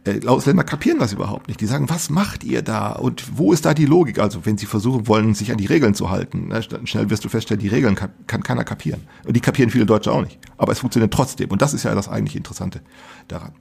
[0.06, 1.62] Äh, Ausländer kapieren das überhaupt nicht.
[1.62, 2.94] Die sagen, was macht ihr da?
[2.94, 4.20] Und wo ist da die Logik?
[4.20, 7.30] Also wenn sie versuchen wollen, sich an die Regeln zu halten, ne, schnell wirst du
[7.30, 9.02] feststellen, die Regeln kann, kann keiner kapieren.
[9.26, 10.40] Und die kapieren viele Deutsche auch nicht.
[10.58, 11.52] Aber es funktioniert trotzdem.
[11.52, 12.82] Und das ist ja das eigentlich Interessante
[13.28, 13.52] daran.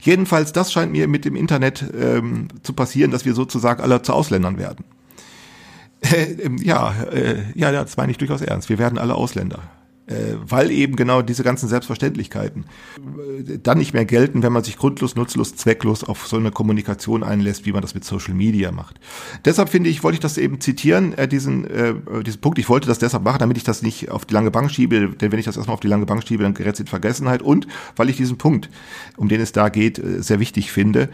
[0.00, 4.12] Jedenfalls, das scheint mir mit dem Internet ähm, zu passieren, dass wir sozusagen alle zu
[4.12, 4.84] Ausländern werden.
[6.12, 8.68] Äh, ja, äh, ja, das meine ich durchaus ernst.
[8.68, 9.62] Wir werden alle Ausländer.
[10.08, 12.64] Äh, weil eben genau diese ganzen Selbstverständlichkeiten
[12.96, 17.24] äh, dann nicht mehr gelten, wenn man sich grundlos, nutzlos, zwecklos auf so eine Kommunikation
[17.24, 19.00] einlässt, wie man das mit Social Media macht.
[19.44, 22.60] Deshalb finde ich, wollte ich das eben zitieren, äh, diesen, äh, diesen Punkt.
[22.60, 25.32] Ich wollte das deshalb machen, damit ich das nicht auf die lange Bank schiebe, denn
[25.32, 27.66] wenn ich das erstmal auf die lange Bank schiebe, dann gerät es in Vergessenheit und
[27.96, 28.70] weil ich diesen Punkt,
[29.16, 31.08] um den es da geht, äh, sehr wichtig finde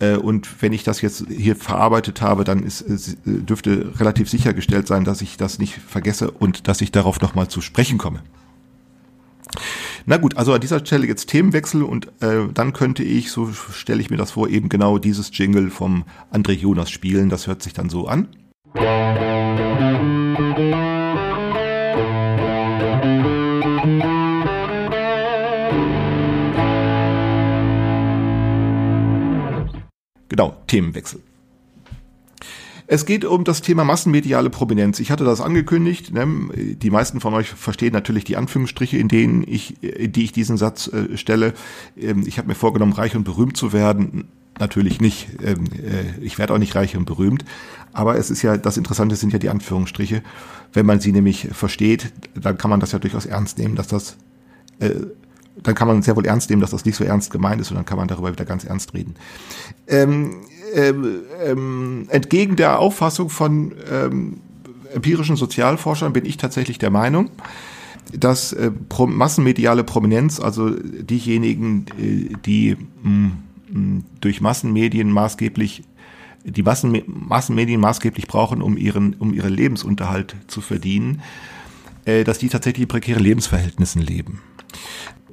[0.00, 2.84] äh, und wenn ich das jetzt hier verarbeitet habe, dann ist,
[3.24, 7.60] dürfte relativ sichergestellt sein, dass ich das nicht vergesse und dass ich darauf nochmal zu
[7.60, 8.22] sprechen komme.
[10.06, 14.00] Na gut, also an dieser Stelle jetzt Themenwechsel und äh, dann könnte ich, so stelle
[14.00, 17.30] ich mir das vor, eben genau dieses Jingle vom André Jonas spielen.
[17.30, 18.28] Das hört sich dann so an.
[30.34, 31.20] Genau, Themenwechsel.
[32.88, 34.98] Es geht um das Thema massenmediale Prominenz.
[34.98, 36.12] Ich hatte das angekündigt.
[36.12, 36.26] Ne?
[36.56, 40.56] Die meisten von euch verstehen natürlich die Anführungsstriche, in denen ich, in die ich diesen
[40.56, 41.54] Satz äh, stelle.
[41.96, 44.24] Ähm, ich habe mir vorgenommen, reich und berühmt zu werden.
[44.58, 45.28] Natürlich nicht.
[45.40, 47.44] Ähm, äh, ich werde auch nicht reich und berühmt.
[47.92, 50.24] Aber es ist ja, das Interessante sind ja die Anführungsstriche.
[50.72, 54.16] Wenn man sie nämlich versteht, dann kann man das ja durchaus ernst nehmen, dass das
[54.80, 54.90] äh,
[55.62, 57.76] dann kann man sehr wohl ernst nehmen, dass das nicht so ernst gemeint ist und
[57.76, 59.14] dann kann man darüber wieder ganz ernst reden.
[59.86, 60.42] Ähm,
[60.74, 64.40] ähm, ähm, entgegen der Auffassung von ähm,
[64.92, 67.30] empirischen Sozialforschern bin ich tatsächlich der Meinung,
[68.12, 73.30] dass äh, pro massenmediale Prominenz, also diejenigen, äh, die mh,
[73.70, 75.84] mh, durch Massenmedien maßgeblich
[76.46, 81.22] die Massen, Massenmedien maßgeblich brauchen, um ihren, um ihren Lebensunterhalt zu verdienen,
[82.04, 84.42] äh, dass die tatsächlich in prekären Lebensverhältnissen leben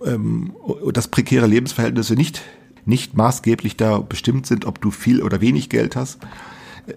[0.05, 0.53] ähm,
[0.93, 2.41] dass prekäre Lebensverhältnisse nicht,
[2.85, 6.19] nicht maßgeblich da bestimmt sind, ob du viel oder wenig Geld hast.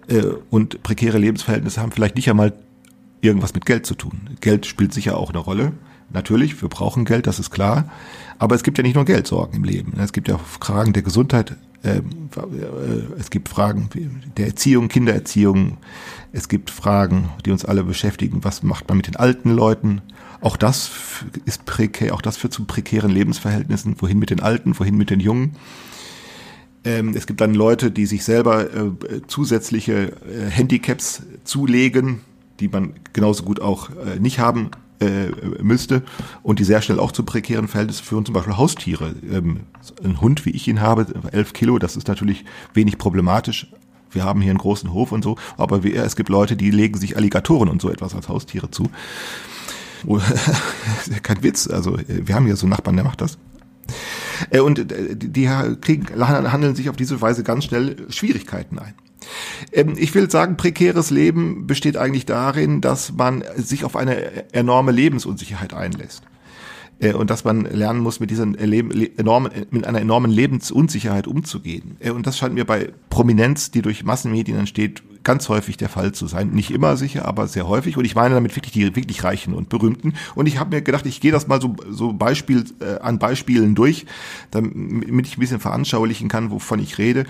[0.08, 2.54] Äh, und prekäre Lebensverhältnisse haben vielleicht nicht einmal
[3.20, 4.30] irgendwas mit Geld zu tun.
[4.40, 5.72] Geld spielt sicher auch eine Rolle.
[6.12, 7.90] Natürlich, wir brauchen Geld, das ist klar.
[8.38, 9.94] Aber es gibt ja nicht nur Geldsorgen im Leben.
[9.98, 13.88] Es gibt ja auch Fragen der Gesundheit, ähm, äh, es gibt Fragen
[14.36, 15.76] der Erziehung, Kindererziehung.
[16.32, 18.42] Es gibt Fragen, die uns alle beschäftigen.
[18.42, 20.00] Was macht man mit den alten Leuten?
[20.44, 20.90] Auch das
[21.46, 23.96] ist prekär, auch das führt zu prekären Lebensverhältnissen.
[24.00, 25.56] Wohin mit den Alten, wohin mit den Jungen?
[26.84, 32.20] Ähm, es gibt dann Leute, die sich selber äh, zusätzliche äh, Handicaps zulegen,
[32.60, 35.28] die man genauso gut auch äh, nicht haben äh,
[35.62, 36.02] müsste
[36.42, 39.14] und die sehr schnell auch zu prekären Verhältnissen führen, zum Beispiel Haustiere.
[39.32, 39.60] Ähm,
[40.04, 43.68] ein Hund, wie ich ihn habe, elf Kilo, das ist natürlich wenig problematisch.
[44.10, 46.98] Wir haben hier einen großen Hof und so, aber wir, es gibt Leute, die legen
[46.98, 48.90] sich Alligatoren und so etwas als Haustiere zu.
[51.22, 53.38] Kein Witz, also wir haben hier so einen Nachbarn, der macht das.
[54.50, 55.48] Äh, und äh, die
[55.80, 58.94] kriegen, handeln sich auf diese Weise ganz schnell Schwierigkeiten ein.
[59.72, 64.92] Ähm, ich will sagen, prekäres Leben besteht eigentlich darin, dass man sich auf eine enorme
[64.92, 66.22] Lebensunsicherheit einlässt
[67.00, 71.96] äh, und dass man lernen muss, mit dieser enormen, mit einer enormen Lebensunsicherheit umzugehen.
[72.00, 76.12] Äh, und das scheint mir bei Prominenz, die durch Massenmedien entsteht, ganz häufig der Fall
[76.12, 76.50] zu sein.
[76.50, 77.96] Nicht immer sicher, aber sehr häufig.
[77.96, 80.14] Und ich meine damit wirklich die wirklich Reichen und Berühmten.
[80.34, 83.74] Und ich habe mir gedacht, ich gehe das mal so, so Beispiel äh, an Beispielen
[83.74, 84.06] durch,
[84.50, 87.24] damit ich ein bisschen veranschaulichen kann, wovon ich rede.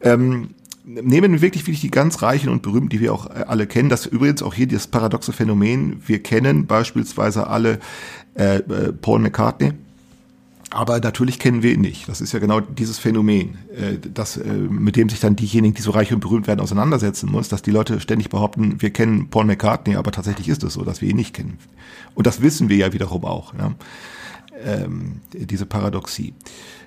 [0.00, 0.50] Ähm,
[0.84, 3.88] nehmen wirklich wirklich die ganz Reichen und Berühmten, die wir auch äh, alle kennen.
[3.88, 6.02] Das übrigens auch hier das paradoxe Phänomen.
[6.06, 7.78] Wir kennen beispielsweise alle
[8.34, 9.72] äh, äh, Paul McCartney.
[10.74, 12.08] Aber natürlich kennen wir ihn nicht.
[12.08, 15.82] Das ist ja genau dieses Phänomen, äh, das, äh, mit dem sich dann diejenigen, die
[15.82, 19.44] so reich und berühmt werden, auseinandersetzen muss, dass die Leute ständig behaupten, wir kennen Paul
[19.44, 21.58] McCartney, aber tatsächlich ist es so, dass wir ihn nicht kennen.
[22.16, 23.54] Und das wissen wir ja wiederum auch.
[23.54, 23.72] Ja?
[24.64, 26.34] Ähm, diese Paradoxie.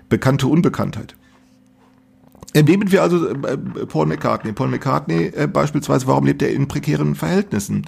[0.10, 1.16] Bekannte Unbekanntheit.
[2.54, 4.52] Nehmen wir also äh, Paul McCartney.
[4.52, 7.86] Paul McCartney äh, beispielsweise, warum lebt er in prekären Verhältnissen?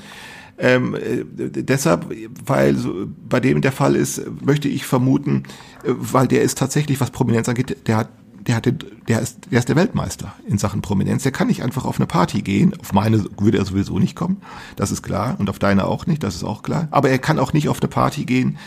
[0.59, 2.07] Ähm, äh, deshalb,
[2.45, 5.43] weil so, bei dem der Fall ist, möchte ich vermuten,
[5.83, 8.09] äh, weil der ist tatsächlich, was Prominenz angeht, der hat
[8.47, 11.23] der hat den, der ist der ist der Weltmeister in Sachen Prominenz.
[11.23, 12.73] Der kann nicht einfach auf eine Party gehen.
[12.79, 14.41] Auf meine würde er sowieso nicht kommen,
[14.75, 16.87] das ist klar, und auf deine auch nicht, das ist auch klar.
[16.91, 18.57] Aber er kann auch nicht auf eine Party gehen,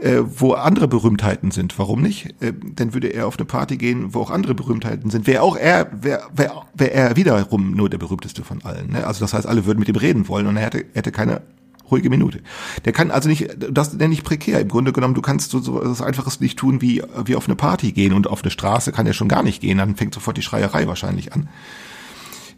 [0.00, 1.78] äh, wo andere Berühmtheiten sind.
[1.78, 2.34] Warum nicht?
[2.40, 5.26] Äh, dann würde er auf eine Party gehen, wo auch andere Berühmtheiten sind.
[5.26, 8.92] Wäre auch er, wäre wär, wär er wiederum nur der berühmteste von allen.
[8.92, 9.06] Ne?
[9.06, 11.42] Also das heißt, alle würden mit ihm reden wollen und er hätte, hätte keine
[11.90, 12.40] ruhige Minute.
[12.84, 14.60] Der kann also nicht, das nenne ich prekär.
[14.60, 17.56] Im Grunde genommen, du kannst so, so was Einfaches nicht tun, wie, wie auf eine
[17.56, 19.78] Party gehen und auf eine Straße kann er schon gar nicht gehen.
[19.78, 21.48] Dann fängt sofort die Schreierei wahrscheinlich an.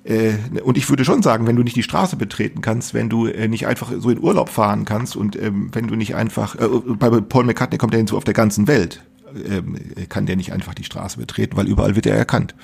[0.05, 3.27] Äh, und ich würde schon sagen, wenn du nicht die Straße betreten kannst, wenn du
[3.27, 6.69] äh, nicht einfach so in Urlaub fahren kannst und ähm, wenn du nicht einfach, äh,
[6.97, 9.05] bei Paul McCartney kommt er hinzu auf der ganzen Welt,
[9.49, 9.77] ähm,
[10.09, 12.55] kann der nicht einfach die Straße betreten, weil überall wird er erkannt.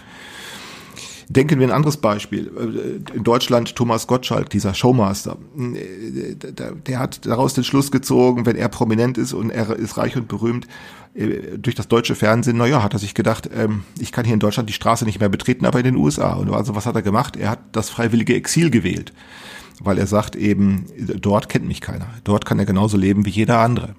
[1.31, 2.51] Denken wir ein anderes Beispiel.
[3.14, 9.18] In Deutschland Thomas Gottschalk, dieser Showmaster, der hat daraus den Schluss gezogen, wenn er prominent
[9.18, 10.66] ist und er ist reich und berühmt,
[11.57, 14.68] durch das deutsche Fernsehen, naja, hat er sich gedacht, ähm, ich kann hier in Deutschland
[14.68, 16.35] die Straße nicht mehr betreten, aber in den USA.
[16.35, 17.37] Und also was hat er gemacht?
[17.37, 19.12] Er hat das freiwillige Exil gewählt,
[19.81, 20.87] weil er sagt eben,
[21.20, 22.09] dort kennt mich keiner.
[22.24, 23.94] Dort kann er genauso leben wie jeder andere.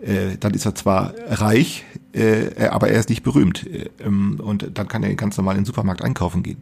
[0.00, 3.66] Äh, dann ist er zwar reich, äh, aber er ist nicht berühmt.
[3.66, 6.58] Äh, ähm, und dann kann er ganz normal in den Supermarkt einkaufen gehen.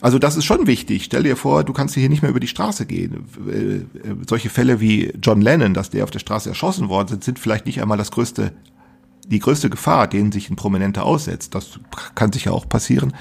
[0.00, 1.04] Also das ist schon wichtig.
[1.04, 3.26] Stell dir vor, du kannst hier nicht mehr über die Straße gehen.
[3.46, 3.84] Äh, äh,
[4.28, 7.66] solche Fälle wie John Lennon, dass der auf der Straße erschossen worden sind, sind vielleicht
[7.66, 8.52] nicht einmal das größte
[9.28, 11.78] die größte Gefahr, denen sich ein Prominenter aussetzt, das
[12.14, 13.12] kann sicher auch passieren.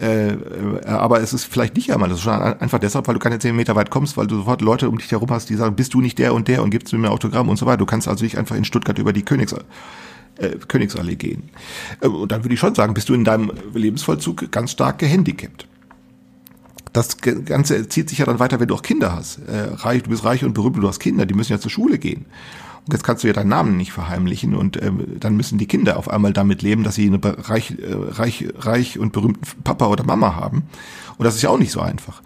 [0.00, 3.20] Äh, äh, aber es ist vielleicht nicht einmal, das ist schon einfach deshalb, weil du
[3.20, 5.76] keine zehn Meter weit kommst, weil du sofort Leute um dich herum hast, die sagen,
[5.76, 7.78] bist du nicht der und der und gibst mir Autogramm und so weiter.
[7.78, 9.54] Du kannst also nicht einfach in Stuttgart über die Königs,
[10.36, 11.50] äh, Königsallee gehen.
[12.00, 15.66] Äh, und dann würde ich schon sagen, bist du in deinem Lebensvollzug ganz stark gehandicapt.
[16.92, 19.38] Das Ganze zieht sich ja dann weiter, wenn du auch Kinder hast.
[19.46, 21.98] Äh, reich, du bist reich und berühmt, du hast Kinder, die müssen ja zur Schule
[21.98, 22.26] gehen.
[22.90, 26.10] Jetzt kannst du ja deinen Namen nicht verheimlichen und ähm, dann müssen die Kinder auf
[26.10, 30.34] einmal damit leben, dass sie einen reich, äh, reich, reich und berühmten Papa oder Mama
[30.36, 30.64] haben.
[31.18, 32.22] Und das ist ja auch nicht so einfach.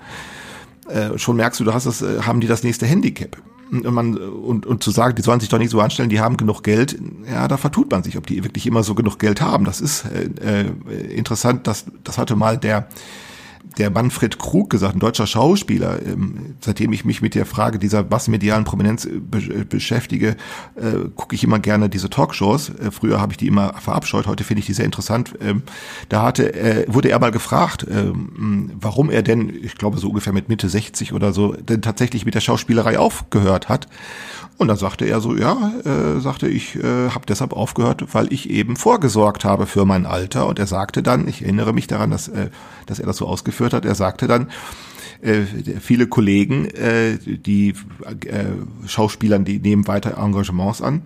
[0.89, 3.37] Äh, schon merkst du, du hast das, äh, haben die das nächste Handicap.
[3.71, 6.37] Und, man, und, und zu sagen, die sollen sich doch nicht so anstellen, die haben
[6.37, 9.65] genug Geld, ja, da vertut man sich, ob die wirklich immer so genug Geld haben.
[9.65, 12.87] Das ist äh, äh, interessant, das, das hatte mal der
[13.79, 18.05] der Manfred Krug gesagt, ein deutscher Schauspieler, ähm, seitdem ich mich mit der Frage dieser
[18.05, 20.37] massenmedialen Prominenz äh, be beschäftige,
[20.77, 22.71] äh, gucke ich immer gerne diese Talkshows.
[22.71, 25.35] Äh, früher habe ich die immer verabscheut, heute finde ich die sehr interessant.
[25.41, 25.63] Ähm,
[26.09, 30.49] da hatte, wurde er mal gefragt, ähm, warum er denn, ich glaube so ungefähr mit
[30.49, 33.89] Mitte 60 oder so, denn tatsächlich mit der Schauspielerei aufgehört hat.
[34.59, 38.49] Und dann sagte er so, ja, äh, sagte ich, äh, habe deshalb aufgehört, weil ich
[38.49, 40.47] eben vorgesorgt habe für mein Alter.
[40.47, 42.51] Und er sagte dann, ich erinnere mich daran, dass, äh,
[42.87, 44.49] dass er das so ausgeführt hat, er sagte dann,
[45.23, 45.43] äh,
[45.81, 47.75] viele Kollegen, äh, die
[48.27, 48.45] äh,
[48.89, 51.03] Schauspielern, die nehmen weiter Engagements an,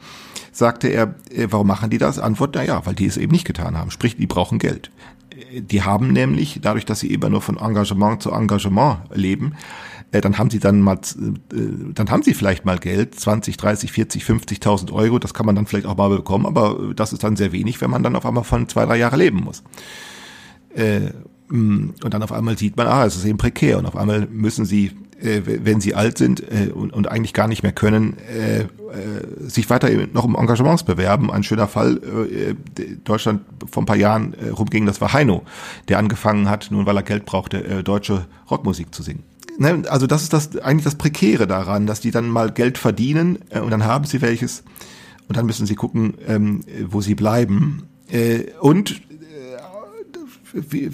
[0.53, 1.17] sagte er,
[1.51, 2.19] warum machen die das?
[2.19, 3.91] Antwort, na ja, weil die es eben nicht getan haben.
[3.91, 4.91] Sprich, die brauchen Geld.
[5.55, 9.53] Die haben nämlich, dadurch, dass sie immer nur von Engagement zu Engagement leben,
[10.13, 10.99] dann haben sie dann mal,
[11.51, 15.67] dann haben sie vielleicht mal Geld, 20, 30, 40, 50.000 Euro, das kann man dann
[15.67, 18.45] vielleicht auch mal bekommen, aber das ist dann sehr wenig, wenn man dann auf einmal
[18.45, 19.63] von zwei, drei Jahre leben muss.
[21.51, 23.97] Äh, mh, und dann auf einmal sieht man, ah, es ist eben prekär und auf
[23.97, 27.73] einmal müssen sie, äh, wenn sie alt sind äh, und, und eigentlich gar nicht mehr
[27.73, 28.67] können, äh, äh,
[29.39, 31.31] sich weiter noch um Engagements bewerben.
[31.31, 32.55] Ein schöner Fall, äh,
[33.05, 35.43] Deutschland vor ein paar Jahren äh, rumging, das war Heino,
[35.89, 39.23] der angefangen hat, nun weil er Geld brauchte, äh, deutsche Rockmusik zu singen.
[39.59, 43.39] Ne, also das ist das eigentlich das Prekäre daran, dass die dann mal Geld verdienen
[43.51, 44.65] äh, und dann haben sie welches
[45.29, 47.89] und dann müssen sie gucken, ähm, wo sie bleiben.
[48.09, 49.01] Äh, und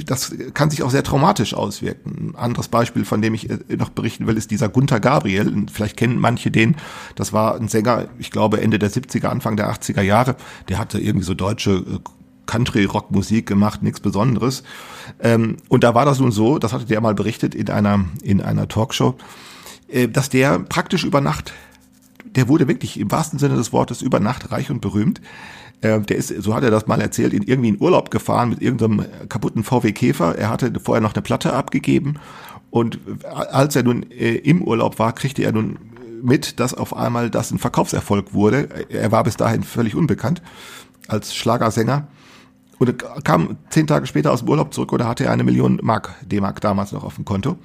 [0.07, 2.33] das kann sich auch sehr traumatisch auswirken.
[2.33, 5.67] Ein anderes Beispiel, von dem ich äh, noch berichten will, ist dieser Gunther Gabriel.
[5.73, 6.77] Vielleicht kennen manche den.
[7.15, 10.37] Das war ein Sänger, ich glaube Ende der 70er, Anfang der 80er Jahre.
[10.69, 11.99] Der hatte irgendwie so deutsche äh,
[12.47, 14.63] Country-Rock-Musik gemacht, nichts Besonderes.
[15.21, 18.41] Ähm, und da war das nun so, das hatte der mal berichtet in einer, in
[18.41, 19.17] einer Talkshow,
[19.89, 21.53] äh, dass der praktisch über Nacht
[22.25, 25.21] der wurde wirklich im wahrsten Sinne des Wortes über Nacht reich und berühmt.
[25.83, 28.63] Äh, Der ist, so hat er das mal erzählt, in irgendwie in Urlaub gefahren mit
[28.63, 30.37] irgendeinem kaputten VW Käfer.
[30.37, 32.15] Er hatte vorher noch eine Platte abgegeben
[32.71, 35.79] und als er nun äh, im Urlaub war, kriegte er nun
[36.23, 38.69] mit, dass auf einmal das ein Verkaufserfolg wurde.
[38.89, 40.41] Er war bis dahin völlig unbekannt
[41.09, 42.07] als Schlagersänger
[42.79, 46.15] und kam zehn Tage später aus dem Urlaub zurück oder hatte er eine Million Mark,
[46.23, 47.57] D-Mark damals noch auf dem Konto.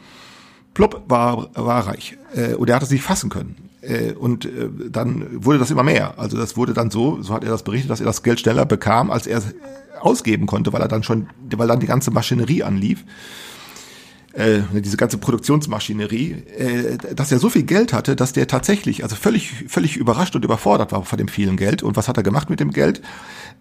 [0.73, 2.17] Plupp war, war reich.
[2.35, 3.55] Äh, und er hatte sich fassen können.
[3.87, 6.19] Äh, und äh, dann wurde das immer mehr.
[6.19, 8.65] Also das wurde dann so, so hat er das berichtet, dass er das Geld schneller
[8.65, 9.55] bekam, als er es
[9.99, 13.05] ausgeben konnte, weil er dann schon, weil dann die ganze Maschinerie anlief.
[14.33, 19.15] Äh, diese ganze Produktionsmaschinerie, äh, dass er so viel Geld hatte, dass der tatsächlich, also
[19.15, 21.81] völlig, völlig überrascht und überfordert war von dem vielen Geld.
[21.81, 23.01] Und was hat er gemacht mit dem Geld?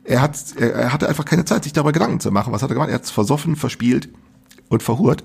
[0.04, 2.52] Er hat, er, er hatte einfach keine Zeit, sich darüber Gedanken zu machen.
[2.52, 2.90] Was hat er gemacht?
[2.90, 4.08] Er hat es versoffen, verspielt
[4.68, 5.22] und verhurt.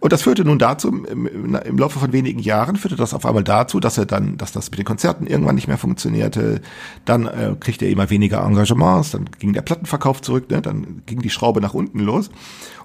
[0.00, 3.44] Und das führte nun dazu, im, im, Laufe von wenigen Jahren führte das auf einmal
[3.44, 6.60] dazu, dass er dann, dass das mit den Konzerten irgendwann nicht mehr funktionierte.
[7.04, 10.60] Dann äh, kriegte er immer weniger Engagements, dann ging der Plattenverkauf zurück, ne?
[10.62, 12.30] dann ging die Schraube nach unten los.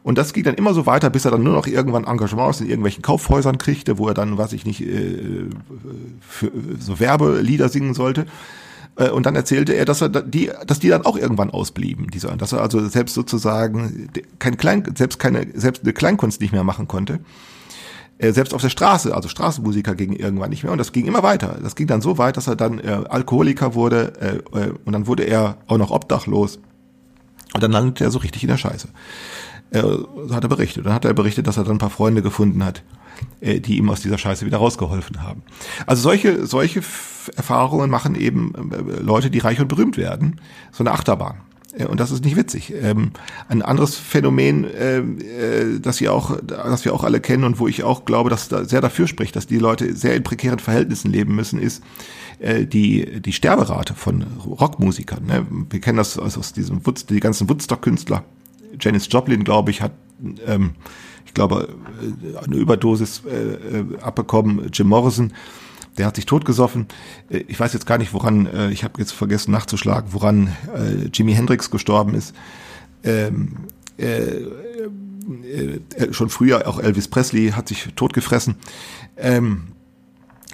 [0.04, 2.68] Und das ging dann immer so weiter, bis er dann nur noch irgendwann Engagements in
[2.68, 5.50] irgendwelchen Kaufhäusern kriegte, wo er dann, weiß ich nicht, äh,
[6.22, 8.28] für so Werbelieder singen sollte.
[8.98, 12.28] Äh, Und dann erzählte er, dass er die, dass die dann auch irgendwann ausblieben, diese,
[12.38, 16.88] dass er also selbst sozusagen kein Klein, selbst keine, selbst eine Kleinkunst nicht mehr machen
[16.88, 17.20] konnte.
[18.18, 21.60] Selbst auf der Straße, also Straßenmusiker gingen irgendwann nicht mehr und das ging immer weiter.
[21.62, 24.14] Das ging dann so weit, dass er dann äh, Alkoholiker wurde
[24.54, 26.60] äh, äh, und dann wurde er auch noch obdachlos
[27.54, 28.88] und dann landete er so richtig in der Scheiße.
[29.72, 30.86] Äh, so hat er berichtet.
[30.86, 32.84] Dann hat er berichtet, dass er dann ein paar Freunde gefunden hat,
[33.41, 35.43] die ihm aus dieser Scheiße wieder rausgeholfen haben.
[35.86, 36.82] Also solche, solche
[37.36, 40.41] Erfahrungen machen eben äh, Leute, die reich und berühmt werden.
[40.71, 41.38] So eine Achterbahn.
[41.78, 42.73] Äh, Und das ist nicht witzig.
[42.80, 43.12] Ähm,
[43.47, 47.67] ein anderes Phänomen, äh, äh, das wir auch, das wir auch alle kennen und wo
[47.67, 51.12] ich auch glaube, dass da sehr dafür spricht, dass die Leute sehr in prekären Verhältnissen
[51.12, 51.84] leben müssen, ist
[52.39, 55.25] äh, die die Sterberate von Rockmusikern.
[55.25, 55.45] Ne?
[55.69, 58.23] Wir kennen das aus, diesem Woodstock, die ganzen Woodstock-Künstler.
[58.80, 59.93] Janis Joplin, glaube ich, hat,
[60.45, 60.71] ähm,
[61.26, 61.70] ich glaube,
[62.02, 64.70] äh, eine Überdosis äh, äh, abbekommen.
[64.72, 65.34] Jim Morrison,
[65.98, 66.88] der hat sich totgesoffen.
[67.30, 71.08] Äh, Ich weiß jetzt gar nicht, woran, äh, ich habe jetzt vergessen nachzuschlagen, woran äh,
[71.14, 72.34] Jimi Hendrix gestorben ist.
[73.04, 73.58] Ähm,
[73.98, 74.42] äh,
[75.96, 78.56] äh, schon früher, auch Elvis Presley hat sich totgefressen.
[79.18, 79.64] Ähm,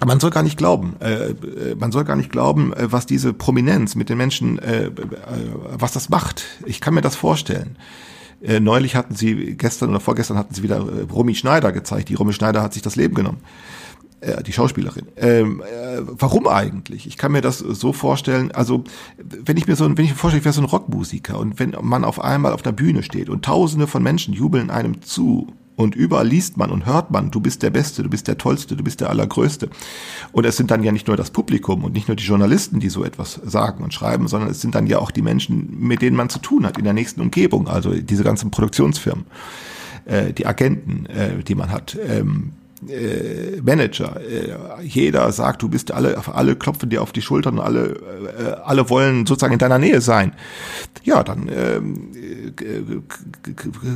[0.04, 1.34] man soll gar nicht glauben, äh,
[1.78, 4.90] man soll gar nicht glauben, was diese Prominenz mit den Menschen, äh,
[5.76, 6.44] was das macht.
[6.64, 7.76] Ich kann mir das vorstellen.
[8.42, 12.08] Äh, neulich hatten sie, gestern oder vorgestern hatten sie wieder äh, Romy Schneider gezeigt.
[12.08, 13.40] Die Romy Schneider hat sich das Leben genommen.
[14.22, 15.06] Äh, die Schauspielerin.
[15.16, 17.08] Ähm, äh, warum eigentlich?
[17.08, 18.84] Ich kann mir das so vorstellen, also
[19.18, 21.74] wenn ich mir so, wenn ich mir vorstelle, ich wäre so ein Rockmusiker und wenn
[21.82, 25.94] man auf einmal auf der Bühne steht und tausende von Menschen jubeln einem zu und
[25.94, 28.84] überall liest man und hört man, du bist der Beste, du bist der Tollste, du
[28.84, 29.70] bist der Allergrößte.
[30.32, 32.90] Und es sind dann ja nicht nur das Publikum und nicht nur die Journalisten, die
[32.90, 36.16] so etwas sagen und schreiben, sondern es sind dann ja auch die Menschen, mit denen
[36.16, 39.24] man zu tun hat in der nächsten Umgebung, also diese ganzen Produktionsfirmen.
[40.04, 42.52] äh, die Agenten, äh, die man hat, ähm,
[42.88, 47.96] äh, Manager, äh, jeder sagt, du bist alle, alle klopfen dir auf die Schultern alle,
[48.38, 50.32] äh, alle wollen sozusagen in deiner Nähe sein.
[51.04, 52.10] Ja, dann ähm,
[52.60, 53.00] äh,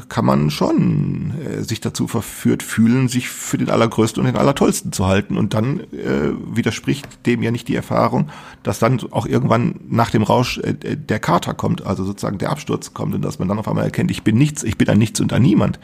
[0.08, 4.92] kann man schon äh, sich dazu verführt fühlen, sich für den Allergrößten und den Allertollsten
[4.92, 5.36] zu halten.
[5.36, 8.30] Und dann äh, widerspricht dem ja nicht die Erfahrung,
[8.62, 12.94] dass dann auch irgendwann nach dem Rausch äh, der Kater kommt, also sozusagen der Absturz
[12.94, 15.20] kommt und dass man dann auf einmal erkennt, ich bin nichts, ich bin ein Nichts
[15.20, 15.78] und ein Niemand.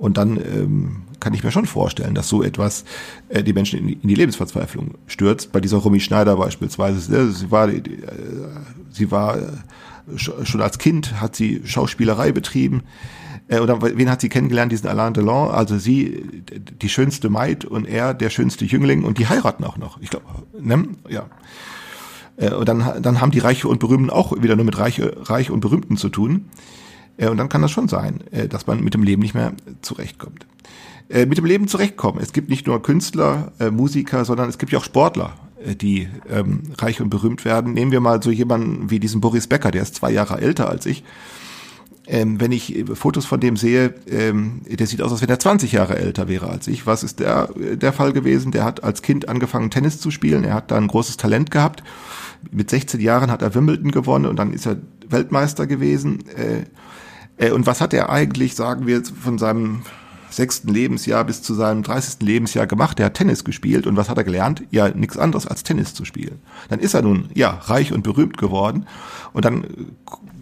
[0.00, 2.84] Und dann ähm, kann ich mir schon vorstellen, dass so etwas
[3.28, 5.52] äh, die Menschen in die, in die Lebensverzweiflung stürzt.
[5.52, 7.82] Bei dieser Romy Schneider beispielsweise, äh, sie war, äh,
[8.90, 9.42] sie war äh,
[10.16, 12.82] sch- schon als Kind hat sie Schauspielerei betrieben.
[13.48, 14.72] Äh, oder wen hat sie kennengelernt?
[14.72, 15.50] Diesen Alain Delon.
[15.50, 16.24] Also sie
[16.80, 20.00] die schönste Maid und er der schönste Jüngling und die heiraten auch noch.
[20.00, 20.24] Ich glaube,
[20.58, 20.88] ne?
[21.10, 21.26] ja.
[22.38, 25.50] Äh, Und dann, dann haben die Reiche und Berühmten auch wieder nur mit Reiche, Reich
[25.50, 26.46] und Berühmten zu tun.
[27.20, 29.52] Äh, Und dann kann das schon sein, äh, dass man mit dem Leben nicht mehr
[29.82, 30.46] zurechtkommt.
[31.08, 32.20] Äh, Mit dem Leben zurechtkommen.
[32.22, 35.32] Es gibt nicht nur Künstler, Musiker, sondern es gibt ja auch Sportler,
[35.80, 37.74] die ähm, reich und berühmt werden.
[37.74, 40.86] Nehmen wir mal so jemanden wie diesen Boris Becker, der ist zwei Jahre älter als
[40.86, 41.02] ich.
[42.06, 45.72] Ähm, wenn ich Fotos von dem sehe, ähm, der sieht aus, als wenn er 20
[45.72, 46.86] Jahre älter wäre als ich.
[46.86, 48.52] Was ist der, der Fall gewesen?
[48.52, 50.44] Der hat als Kind angefangen, Tennis zu spielen.
[50.44, 51.82] Er hat da ein großes Talent gehabt.
[52.50, 54.76] Mit 16 Jahren hat er Wimbledon gewonnen und dann ist er
[55.08, 56.24] Weltmeister gewesen.
[56.36, 56.64] Äh,
[57.48, 59.82] und was hat er eigentlich, sagen wir, von seinem
[60.28, 62.20] sechsten Lebensjahr bis zu seinem 30.
[62.20, 63.00] Lebensjahr gemacht?
[63.00, 64.62] Er hat Tennis gespielt und was hat er gelernt?
[64.70, 66.40] Ja, nichts anderes als Tennis zu spielen.
[66.68, 68.86] Dann ist er nun, ja, reich und berühmt geworden
[69.32, 69.68] und dann, äh,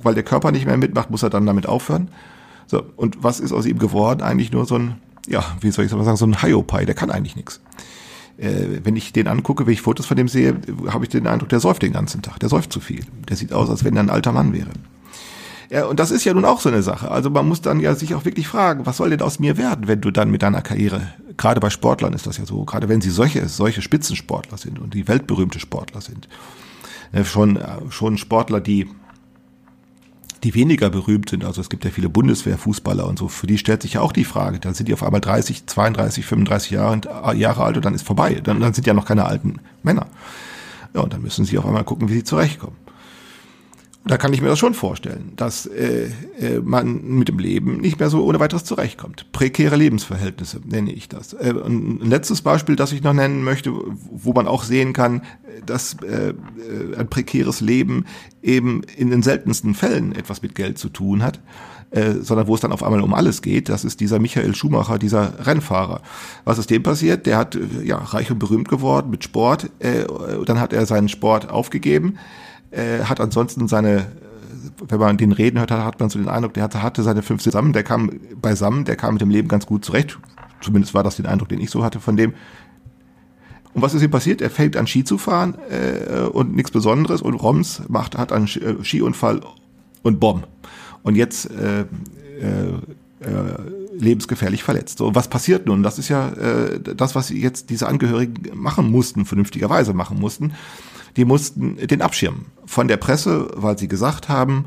[0.02, 2.10] weil der Körper nicht mehr mitmacht, muss er dann damit aufhören.
[2.66, 4.20] So, und was ist aus ihm geworden?
[4.22, 4.96] Eigentlich nur so ein,
[5.26, 7.60] ja, wie soll ich mal sagen, so ein Hiopai, der kann eigentlich nichts.
[8.36, 10.56] Äh, wenn ich den angucke, wenn ich Fotos von dem sehe,
[10.88, 13.04] habe ich den Eindruck, der säuft den ganzen Tag, der säuft zu viel.
[13.28, 14.70] Der sieht aus, als wenn er ein alter Mann wäre.
[15.70, 17.10] Ja, und das ist ja nun auch so eine Sache.
[17.10, 19.86] Also man muss dann ja sich auch wirklich fragen, was soll denn aus mir werden,
[19.86, 23.02] wenn du dann mit deiner Karriere, gerade bei Sportlern ist das ja so, gerade wenn
[23.02, 26.26] sie solche, solche Spitzensportler sind und die weltberühmte Sportler sind,
[27.12, 28.88] äh, schon, äh, schon Sportler, die,
[30.42, 33.82] die weniger berühmt sind, also es gibt ja viele Bundeswehrfußballer und so, für die stellt
[33.82, 37.36] sich ja auch die Frage, dann sind die auf einmal 30, 32, 35 Jahre, äh,
[37.36, 38.40] Jahre alt und dann ist vorbei.
[38.42, 40.06] Dann, dann sind ja noch keine alten Männer.
[40.94, 42.76] Ja, und dann müssen sie auf einmal gucken, wie sie zurechtkommen.
[44.08, 46.08] Da kann ich mir das schon vorstellen, dass äh,
[46.40, 49.30] äh, man mit dem Leben nicht mehr so ohne weiteres zurechtkommt.
[49.32, 51.34] Prekäre Lebensverhältnisse nenne ich das.
[51.34, 53.70] Äh, ein letztes Beispiel, das ich noch nennen möchte,
[54.10, 55.22] wo man auch sehen kann,
[55.66, 56.34] dass äh, äh,
[56.96, 58.06] ein prekäres Leben
[58.42, 61.40] eben in den seltensten Fällen etwas mit Geld zu tun hat,
[61.90, 63.68] äh, sondern wo es dann auf einmal um alles geht.
[63.68, 66.00] Das ist dieser Michael Schumacher, dieser Rennfahrer.
[66.44, 67.26] Was ist dem passiert?
[67.26, 69.68] Der hat äh, ja reich und berühmt geworden mit Sport.
[69.80, 70.06] Äh,
[70.46, 72.18] dann hat er seinen Sport aufgegeben
[72.70, 74.04] äh, hat ansonsten seine, äh,
[74.88, 77.42] wenn man den reden hört, hat man so den Eindruck, der hatte, hatte seine fünf
[77.42, 78.10] zusammen, der kam
[78.40, 80.18] beisammen, der kam mit dem Leben ganz gut zurecht.
[80.60, 82.34] Zumindest war das den Eindruck, den ich so hatte von dem.
[83.74, 84.40] Und was ist ihm passiert?
[84.40, 88.46] Er fängt an Ski zu fahren äh, und nichts Besonderes und Roms macht, hat einen
[88.46, 89.40] äh, Skiunfall
[90.02, 90.48] und Bomb.
[91.02, 91.84] Und jetzt äh, äh,
[93.20, 93.28] äh,
[93.96, 94.98] lebensgefährlich verletzt.
[94.98, 95.82] So, was passiert nun?
[95.82, 100.52] Das ist ja äh, das, was jetzt diese Angehörigen machen mussten, vernünftigerweise machen mussten.
[101.18, 104.64] Die mussten den abschirmen von der Presse, weil sie gesagt haben,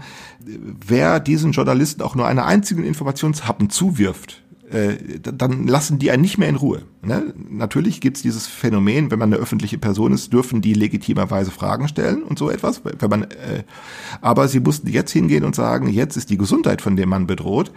[0.86, 6.38] wer diesen Journalisten auch nur einen einzigen Informationshappen zuwirft, äh, dann lassen die einen nicht
[6.38, 6.84] mehr in Ruhe.
[7.04, 7.34] Ne?
[7.50, 12.24] Natürlich gibt's dieses Phänomen, wenn man eine öffentliche Person ist, dürfen die legitimerweise Fragen stellen
[12.24, 12.82] und so etwas.
[12.84, 13.64] Wenn man, äh,
[14.22, 17.72] aber sie mussten jetzt hingehen und sagen, jetzt ist die Gesundheit von dem Mann bedroht.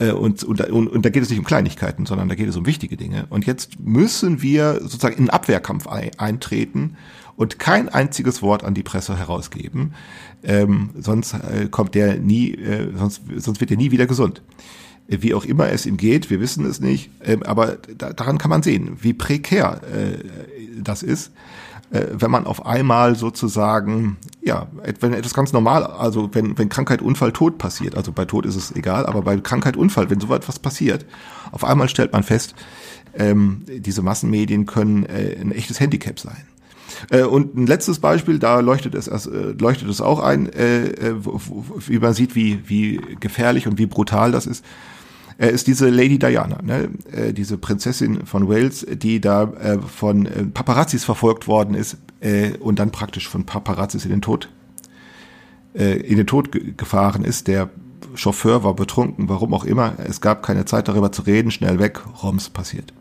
[0.00, 2.56] Äh, Und, und, und, und da geht es nicht um Kleinigkeiten, sondern da geht es
[2.56, 3.26] um wichtige Dinge.
[3.30, 6.96] Und jetzt müssen wir sozusagen in einen Abwehrkampf ei- eintreten
[7.38, 9.94] und kein einziges Wort an die Presse herausgeben.
[10.42, 14.42] Ähm, sonst äh, kommt der nie, äh, sonst, sonst wird er nie wieder gesund.
[15.06, 18.38] Äh, Wie auch immer es ihm geht, wir wissen es nicht, ähm, aber da, daran
[18.38, 20.18] kann man sehen, wie prekär äh,
[20.82, 21.30] das ist
[21.90, 24.66] äh, wenn man auf einmal sozusagen, ja,
[25.00, 28.56] wenn etwas ganz normal, also wenn, wenn Krankheit, Unfall, Tod passiert, also bei Tod ist
[28.56, 31.06] es egal, aber bei Krankheit, Unfall, wenn so etwas passiert,
[31.52, 32.54] auf einmal stellt man fest,
[33.14, 36.46] ähm, diese Massenmedien können äh, ein echtes Handicap sein.
[37.10, 41.14] Äh, Und ein letztes Beispiel, da leuchtet es, erst, äh, leuchtet es auch ein, äh,
[41.86, 44.64] wie man sieht, wie, wie gefährlich und wie brutal das ist
[45.40, 46.88] ist diese Lady Diana, ne?
[47.32, 51.96] diese Prinzessin von Wales, die da von Paparazzis verfolgt worden ist
[52.58, 54.48] und dann praktisch von Paparazzis in den Tod
[55.74, 57.46] in den Tod ge gefahren ist.
[57.46, 57.70] Der
[58.16, 59.94] Chauffeur war betrunken, warum auch immer.
[59.98, 62.92] Es gab keine Zeit darüber zu reden, schnell weg, Roms passiert.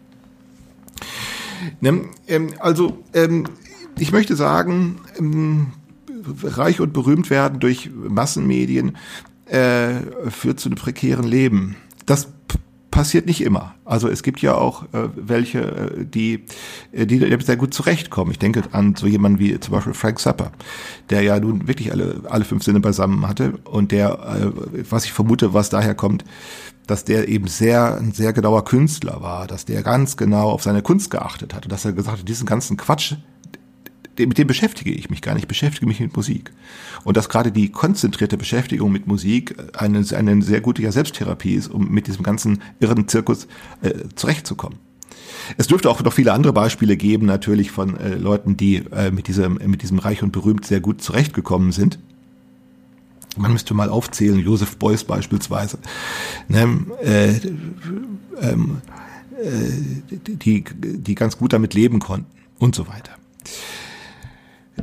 [1.82, 2.06] Ne?
[2.28, 3.46] Ähm, also ähm,
[4.00, 5.68] ich möchte sagen, ähm,
[6.44, 8.98] reich und berühmt werden durch Massenmedien
[9.46, 11.76] äh, führt zu einem prekären Leben.
[12.06, 12.28] Das
[12.98, 13.76] passiert nicht immer.
[13.86, 16.46] Also es gibt ja auch äh, welche, äh, die,
[16.92, 18.32] äh, die sehr gut zurechtkommen.
[18.32, 20.52] Ich denke an so jemanden wie zum Beispiel Frank Zappa,
[21.12, 25.14] der ja nun wirklich alle, alle fünf Sinne beisammen hatte und der, äh, was ich
[25.14, 26.26] vermute, was daher kommt,
[26.88, 30.82] dass der eben sehr, ein sehr genauer Künstler war, dass der ganz genau auf seine
[30.82, 33.14] Kunst geachtet hat und dass er gesagt hat, diesen ganzen Quatsch,
[34.20, 36.52] mit dem beschäftige ich mich gar nicht, ich beschäftige mich mit Musik.
[37.04, 41.90] Und dass gerade die konzentrierte Beschäftigung mit Musik eine, eine sehr gute Selbsttherapie ist, um
[41.90, 43.48] mit diesem ganzen irren Zirkus
[43.82, 44.80] äh, zurechtzukommen.
[45.58, 49.28] Es dürfte auch noch viele andere Beispiele geben, natürlich von äh, Leuten, die äh, mit,
[49.28, 52.00] diesem, mit diesem Reich und berühmt sehr gut zurechtgekommen sind.
[53.38, 55.78] Man müsste mal aufzählen, Joseph Beuys beispielsweise,
[56.48, 57.36] ne, äh,
[58.42, 58.82] ähm,
[59.40, 62.26] äh, die, die ganz gut damit leben konnten
[62.58, 63.12] und so weiter.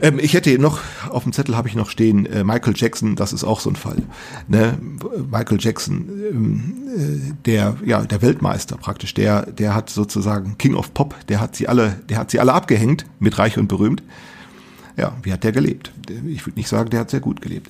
[0.01, 3.33] Ähm, ich hätte noch, auf dem Zettel habe ich noch stehen, äh, Michael Jackson, das
[3.33, 4.03] ist auch so ein Fall.
[4.49, 4.79] Ne?
[5.31, 10.95] Michael Jackson, ähm, äh, der, ja, der Weltmeister praktisch, der, der hat sozusagen King of
[10.95, 14.03] Pop, der hat sie alle, der hat sie alle abgehängt mit Reich und Berühmt.
[14.97, 15.91] Ja, wie hat der gelebt?
[16.27, 17.69] Ich würde nicht sagen, der hat sehr gut gelebt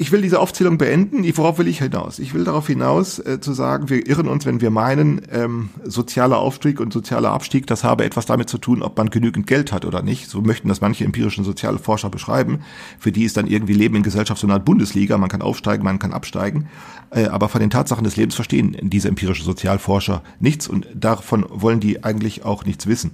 [0.00, 1.26] ich will diese Aufzählung beenden.
[1.36, 2.20] Worauf will ich hinaus?
[2.20, 6.38] Ich will darauf hinaus äh, zu sagen, wir irren uns, wenn wir meinen, ähm, sozialer
[6.38, 9.84] Aufstieg und sozialer Abstieg, das habe etwas damit zu tun, ob man genügend Geld hat
[9.84, 10.30] oder nicht.
[10.30, 12.60] So möchten das manche empirischen soziale Forscher beschreiben.
[12.98, 15.18] Für die ist dann irgendwie Leben in Gesellschaft so eine Art Bundesliga.
[15.18, 16.68] Man kann aufsteigen, man kann absteigen.
[17.10, 21.80] Äh, aber von den Tatsachen des Lebens verstehen diese empirischen Sozialforscher nichts und davon wollen
[21.80, 23.10] die eigentlich auch nichts wissen.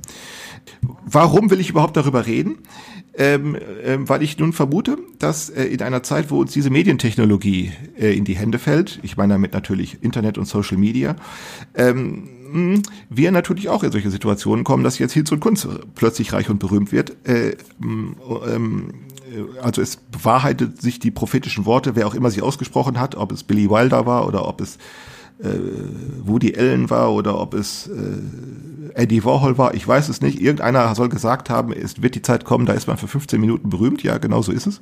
[1.05, 2.59] Warum will ich überhaupt darüber reden?
[3.19, 7.73] ähm, ähm, weil ich nun vermute, dass äh, in einer Zeit, wo uns diese Medientechnologie
[7.99, 11.17] äh, in die Hände fällt, ich meine damit natürlich Internet und Social Media,
[11.75, 16.51] ähm, wir natürlich auch in solche Situationen kommen, dass jetzt Hinz und Kunst plötzlich reich
[16.51, 17.17] und berühmt wird.
[17.27, 18.93] Äh, ähm,
[19.63, 23.43] also es bewahrheitet sich die prophetischen Worte, wer auch immer sie ausgesprochen hat, ob es
[23.43, 24.77] Billy Wilder war oder ob es
[25.43, 25.49] äh,
[26.25, 27.93] Woody Allen war oder ob es äh,
[28.97, 30.41] Eddie Warhol war, ich weiß es nicht.
[30.41, 33.69] Irgendeiner soll gesagt haben, es wird die Zeit kommen, da ist man für 15 Minuten
[33.69, 34.03] berühmt.
[34.03, 34.81] Ja, genau so ist es.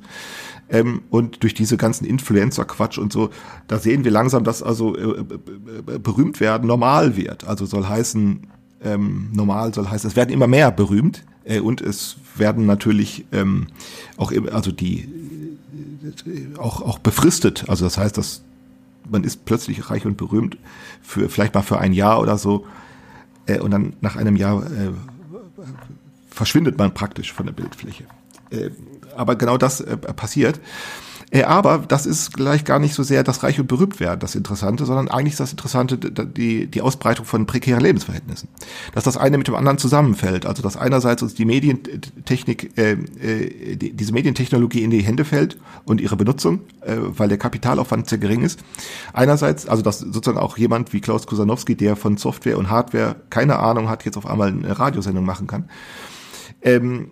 [0.69, 3.29] Ähm, und durch diese ganzen Influencer-Quatsch und so,
[3.67, 7.45] da sehen wir langsam, dass also äh, äh, berühmt werden normal wird.
[7.45, 8.47] Also soll heißen,
[8.83, 13.67] ähm, normal soll heißen, es werden immer mehr berühmt äh, und es werden natürlich ähm,
[14.15, 15.09] auch also die
[16.57, 17.65] auch auch befristet.
[17.67, 18.43] Also das heißt, dass
[19.09, 20.57] man ist plötzlich reich und berühmt
[21.01, 22.65] für vielleicht mal für ein Jahr oder so
[23.47, 24.91] äh, und dann nach einem Jahr äh,
[26.29, 28.05] verschwindet man praktisch von der Bildfläche.
[28.49, 28.69] Äh,
[29.15, 30.59] aber genau das äh, passiert.
[31.31, 34.35] Äh, aber das ist gleich gar nicht so sehr das Reich und berühmt werden, das
[34.35, 38.49] Interessante, sondern eigentlich ist das Interessante die, die Ausbreitung von prekären Lebensverhältnissen.
[38.93, 40.45] Dass das eine mit dem anderen zusammenfällt.
[40.45, 45.57] Also dass einerseits uns die Medientechnik, äh, äh, die, diese Medientechnologie in die Hände fällt
[45.85, 48.59] und ihre Benutzung, äh, weil der Kapitalaufwand sehr gering ist.
[49.13, 53.59] Einerseits, also dass sozusagen auch jemand wie Klaus Kusanowski, der von Software und Hardware keine
[53.59, 55.69] Ahnung hat, jetzt auf einmal eine Radiosendung machen kann.
[56.61, 57.11] Ähm,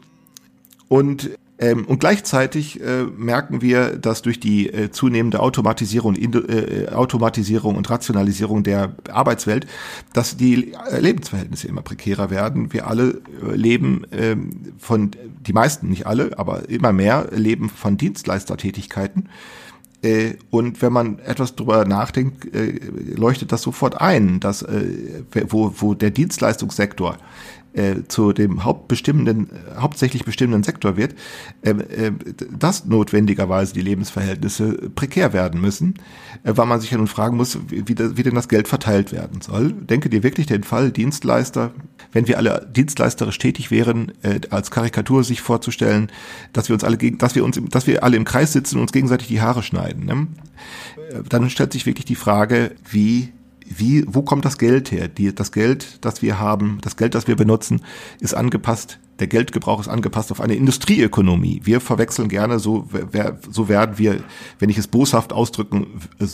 [0.88, 7.76] und ähm, und gleichzeitig äh, merken wir, dass durch die äh, zunehmende Automatisierung, äh, Automatisierung
[7.76, 9.68] und Rationalisierung der Arbeitswelt,
[10.14, 12.74] dass die äh, Lebensverhältnisse immer prekärer werden.
[12.74, 15.12] Wir alle äh, leben ähm, von,
[15.46, 19.30] die meisten, nicht alle, aber immer mehr leben von Dienstleistertätigkeiten.
[20.02, 22.48] Äh, und wenn man etwas drüber nachdenkt,
[23.16, 24.66] leuchtet das sofort ein, dass
[25.50, 27.20] wo, wo der Dienstleistungssektor
[27.74, 31.16] äh, zu dem hauptbestimmenden, hauptsächlich bestimmenden Sektor wird,
[31.62, 32.12] äh, äh,
[32.58, 35.96] dass notwendigerweise die Lebensverhältnisse prekär werden müssen,
[36.44, 39.12] äh, weil man sich ja nun fragen muss, wie, wie, wie denn das Geld verteilt
[39.12, 39.74] werden soll.
[39.74, 41.72] Denke dir wirklich den Fall Dienstleister,
[42.12, 46.12] wenn wir alle dienstleisterisch tätig wären, äh, als Karikatur sich vorzustellen,
[46.54, 48.84] dass wir uns alle gegen, dass wir uns, dass wir alle im Kreis sitzen und
[48.84, 50.06] uns gegenseitig die Haare schneiden.
[50.06, 50.28] Ne?
[51.10, 53.34] Äh, dann stellt sich wirklich die Frage, wie
[53.68, 55.08] wie, wo kommt das Geld her?
[55.08, 57.82] Die, das Geld, das wir haben, das Geld, das wir benutzen,
[58.20, 61.62] ist angepasst, der Geldgebrauch ist angepasst auf eine Industrieökonomie.
[61.64, 64.24] Wir verwechseln gerne, so, wer, so werden wir,
[64.58, 65.86] wenn ich es boshaft ausdrücken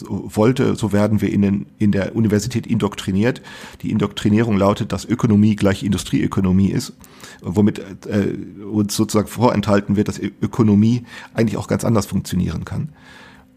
[0.05, 3.41] wollte, so werden wir in, den, in der Universität indoktriniert.
[3.81, 6.93] Die Indoktrinierung lautet, dass Ökonomie gleich Industrieökonomie ist,
[7.41, 11.03] womit äh, uns sozusagen vorenthalten wird, dass Ökonomie
[11.33, 12.89] eigentlich auch ganz anders funktionieren kann.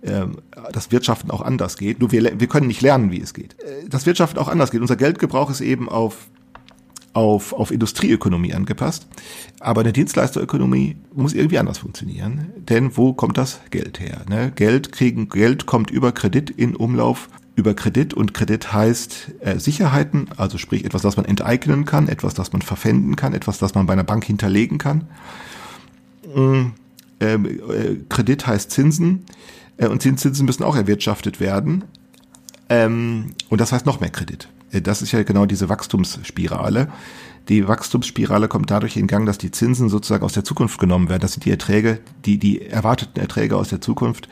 [0.03, 0.39] Ähm,
[0.73, 2.01] das Wirtschaften auch anders geht.
[2.01, 3.55] Nur wir, wir können nicht lernen, wie es geht.
[3.63, 4.81] Äh, das Wirtschaften auch anders geht.
[4.81, 6.29] Unser Geldgebrauch ist eben auf
[7.13, 9.07] auf, auf Industrieökonomie angepasst.
[9.61, 12.53] Aber eine Dienstleisterökonomie muss irgendwie anders funktionieren.
[12.57, 14.23] Denn wo kommt das Geld her?
[14.29, 14.53] Ne?
[14.55, 20.29] Geld kriegen, Geld kommt über Kredit in Umlauf, über Kredit und Kredit heißt äh, Sicherheiten,
[20.39, 23.87] also sprich etwas, das man enteignen kann, etwas, das man verpfänden kann, etwas, das man
[23.87, 25.07] bei einer Bank hinterlegen kann.
[26.35, 26.73] Ähm,
[27.19, 27.39] äh,
[28.09, 29.25] Kredit heißt Zinsen.
[29.77, 31.85] Äh, und Zinsen müssen auch erwirtschaftet werden.
[32.69, 34.49] Ähm, und das heißt noch mehr Kredit.
[34.71, 36.89] Äh, Das ist ja genau diese Wachstumsspirale.
[37.49, 41.23] Die Wachstumsspirale kommt dadurch in Gang, dass die Zinsen sozusagen aus der Zukunft genommen werden.
[41.23, 44.29] Das sind die Erträge, die, die erwarteten Erträge aus der Zukunft,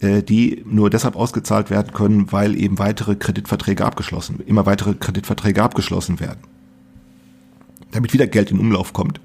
[0.00, 5.62] äh, die nur deshalb ausgezahlt werden können, weil eben weitere Kreditverträge abgeschlossen, immer weitere Kreditverträge
[5.62, 6.40] abgeschlossen werden.
[7.90, 9.20] Damit wieder Geld in Umlauf kommt.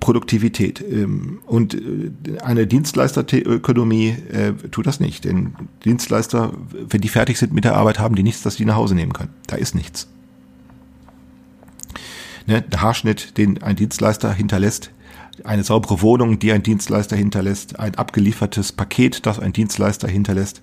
[0.00, 0.80] Produktivität.
[0.80, 5.24] ähm, Und äh, eine Dienstleisterökonomie äh, tut das nicht.
[5.24, 5.54] Denn
[5.84, 8.94] Dienstleister, wenn die fertig sind mit der Arbeit, haben die nichts, das die nach Hause
[8.94, 9.30] nehmen können.
[9.46, 10.08] Da ist nichts.
[12.46, 14.90] Ne, der Haarschnitt, den ein Dienstleister hinterlässt,
[15.44, 20.60] eine saubere Wohnung, die ein Dienstleister hinterlässt, ein abgeliefertes Paket, das ein Dienstleister hinterlässt,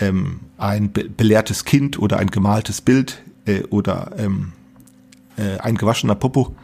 [0.00, 4.52] ähm, ein be belehrtes Kind oder ein gemaltes Bild äh, oder ähm,
[5.36, 6.54] äh, ein gewaschener Popo,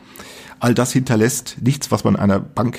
[0.61, 2.79] all das hinterlässt nichts, was man einer Bank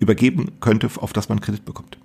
[0.00, 1.98] übergeben könnte, auf das man Kredit bekommt.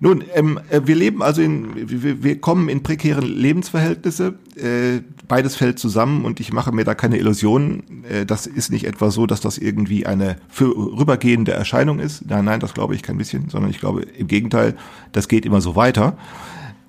[0.00, 4.34] Nun, ähm, äh, wir leben also in, wir, wir kommen in prekäre Lebensverhältnisse.
[4.56, 8.04] Äh, beides fällt zusammen und ich mache mir da keine Illusionen.
[8.04, 12.28] Äh, das ist nicht etwa so, dass das irgendwie eine vorübergehende Erscheinung ist.
[12.28, 14.76] Nein, nein, das glaube ich kein bisschen, sondern ich glaube im Gegenteil,
[15.12, 16.18] das geht immer so weiter.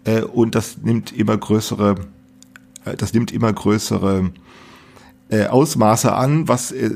[0.06, 1.96] Äh, und das nimmt immer größere,
[2.86, 4.32] äh, das nimmt immer größere
[5.34, 6.92] äh, Ausmaße an, was äh,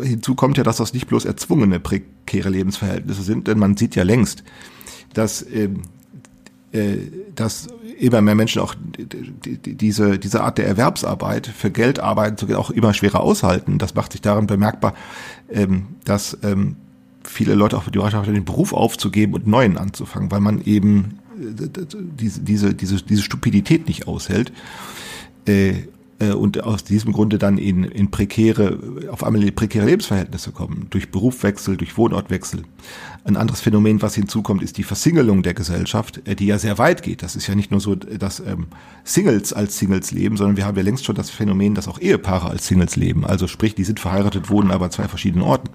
[0.00, 4.04] hinzu kommt ja, dass das nicht bloß erzwungene prekäre Lebensverhältnisse sind, denn man sieht ja
[4.04, 4.44] längst,
[5.12, 5.82] dass, ähm,
[6.70, 6.98] äh,
[7.34, 7.66] dass
[7.98, 12.60] immer mehr Menschen auch die, die, diese, diese Art der Erwerbsarbeit für Geld arbeiten sogar
[12.60, 13.78] auch immer schwerer aushalten.
[13.78, 14.94] Das macht sich daran bemerkbar,
[15.50, 16.76] ähm, dass ähm,
[17.24, 21.68] viele Leute auch die Bereitschaft den Beruf aufzugeben und neuen anzufangen, weil man eben äh,
[22.20, 24.52] diese, diese, diese, diese Stupidität nicht aushält.
[26.18, 28.78] Äh, und aus diesem Grunde dann in, in prekäre,
[29.10, 32.62] auf einmal in prekäre Lebensverhältnisse kommen, durch Berufswechsel, durch Wohnortwechsel.
[33.24, 37.02] Ein anderes Phänomen, was hinzukommt, ist die Versingelung der Gesellschaft, äh, die ja sehr weit
[37.02, 37.22] geht.
[37.22, 38.66] Das ist ja nicht nur so, dass ähm,
[39.04, 42.50] Singles als Singles leben, sondern wir haben ja längst schon das Phänomen, dass auch Ehepaare
[42.50, 43.24] als Singles leben.
[43.24, 45.70] Also sprich, die sind verheiratet, wohnen aber an zwei verschiedenen Orten.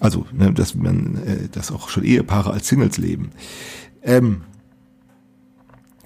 [0.00, 3.30] Also, ne, dass man, äh, dass auch schon Ehepaare als Singles leben.
[4.02, 4.42] Ähm,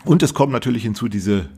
[0.04, 1.48] und es kommt natürlich hinzu diese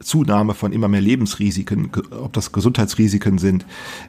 [0.00, 3.66] Zunahme von immer mehr Lebensrisiken, ob das Gesundheitsrisiken sind,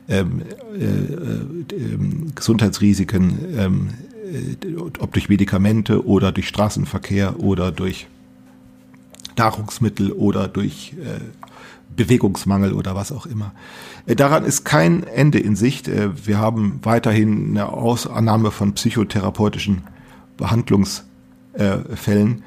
[0.07, 0.41] ähm,
[0.73, 3.89] äh, äh, ähm, Gesundheitsrisiken, ähm,
[4.31, 4.55] äh,
[4.99, 8.07] ob durch Medikamente oder durch Straßenverkehr oder durch
[9.37, 11.19] Nahrungsmittel oder durch äh,
[11.95, 13.53] Bewegungsmangel oder was auch immer.
[14.05, 15.87] Äh, Daran ist kein Ende in Sicht.
[15.87, 19.81] Äh, Wir haben weiterhin eine Ausannahme von psychotherapeutischen
[20.37, 22.43] Behandlungsfällen.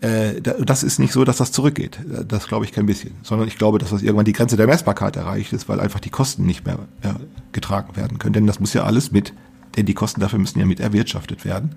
[0.00, 1.98] Äh, da- Das ist nicht so, dass das zurückgeht.
[2.00, 3.12] Äh, Das glaube ich kein bisschen.
[3.22, 6.10] Sondern ich glaube, dass das irgendwann die Grenze der Messbarkeit erreicht ist, weil einfach die
[6.10, 7.14] Kosten nicht mehr äh,
[7.52, 8.32] getragen werden können.
[8.34, 9.32] Denn das muss ja alles mit,
[9.76, 11.70] denn die Kosten dafür müssen ja mit erwirtschaftet werden.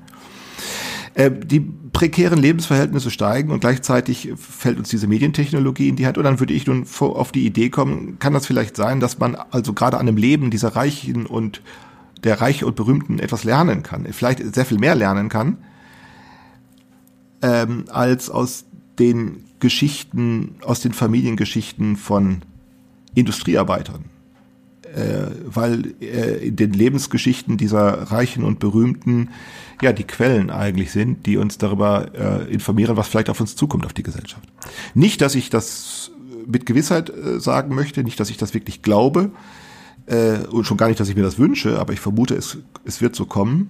[1.14, 6.18] Äh, die prekären Lebensverhältnisse steigen und gleichzeitig fällt uns diese Medientechnologie in die Hand.
[6.18, 9.36] Und dann würde ich nun auf die Idee kommen, kann das vielleicht sein, dass man
[9.36, 11.62] also gerade an dem Leben dieser Reichen und
[12.24, 15.58] der Reiche und Berühmten etwas lernen kann, vielleicht sehr viel mehr lernen kann,
[17.42, 18.66] ähm, als aus
[19.00, 22.42] den Geschichten, aus den Familiengeschichten von
[23.16, 24.06] Industriearbeitern
[24.98, 29.30] äh, weil äh, in den Lebensgeschichten dieser Reichen und Berühmten
[29.82, 33.86] ja die Quellen eigentlich sind, die uns darüber äh, informieren, was vielleicht auf uns zukommt,
[33.86, 34.48] auf die Gesellschaft.
[34.94, 36.12] Nicht, dass ich das
[36.46, 39.32] mit Gewissheit äh, sagen möchte, nicht, dass ich das wirklich glaube
[40.08, 43.02] äh, und schon gar nicht, dass ich mir das wünsche, aber ich vermute, es, es
[43.02, 43.70] wird so kommen.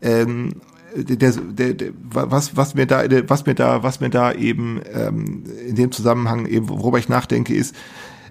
[0.00, 0.54] Ähm,
[0.96, 5.44] der, der, der, was, was mir da, was mir da, was mir da eben ähm,
[5.66, 7.74] in dem Zusammenhang eben, worüber ich nachdenke, ist,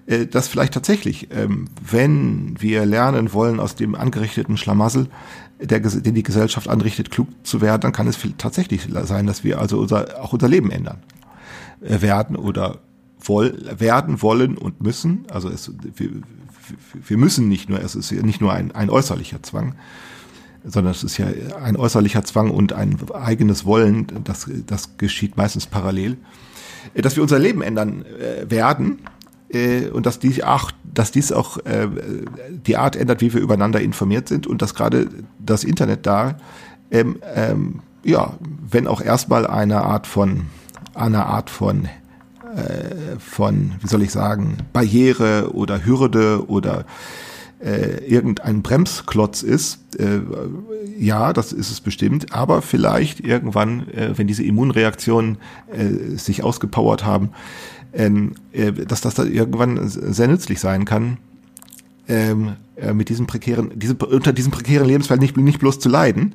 [0.06, 5.08] äh, dass vielleicht tatsächlich, ähm, wenn wir lernen wollen aus dem angerichteten Schlamassel,
[5.60, 9.60] der, den die Gesellschaft anrichtet, klug zu werden, dann kann es tatsächlich sein, dass wir
[9.60, 10.98] also unser, auch unser Leben ändern
[11.80, 12.78] äh, werden oder
[13.20, 15.24] woll, werden wollen und müssen.
[15.30, 16.10] Also es, wir,
[17.06, 19.74] wir müssen nicht nur, es ist nicht nur ein, ein äußerlicher Zwang,
[20.64, 21.26] sondern es ist ja
[21.62, 26.16] ein äußerlicher Zwang und ein eigenes Wollen, das, das geschieht meistens parallel,
[26.94, 29.00] äh, dass wir unser Leben ändern äh, werden
[29.48, 31.88] äh, und dass dies auch, dass dies auch äh,
[32.66, 35.08] die Art ändert, wie wir übereinander informiert sind und dass gerade
[35.38, 36.38] das Internet da,
[36.90, 38.34] ähm, ähm, ja,
[38.68, 40.46] wenn auch erstmal eine Art von,
[40.94, 41.88] eine Art von
[42.54, 46.84] äh, von, wie soll ich sagen, Barriere oder Hürde oder
[47.62, 50.20] äh, irgendein Bremsklotz ist, äh,
[50.98, 55.38] ja, das ist es bestimmt, aber vielleicht irgendwann, äh, wenn diese Immunreaktionen
[55.72, 57.30] äh, sich ausgepowert haben,
[57.92, 61.18] ähm, äh, dass das dann irgendwann sehr nützlich sein kann,
[62.08, 66.34] ähm, äh, mit diesem prekären, diese, unter diesem prekären Lebensfeld nicht, nicht bloß zu leiden,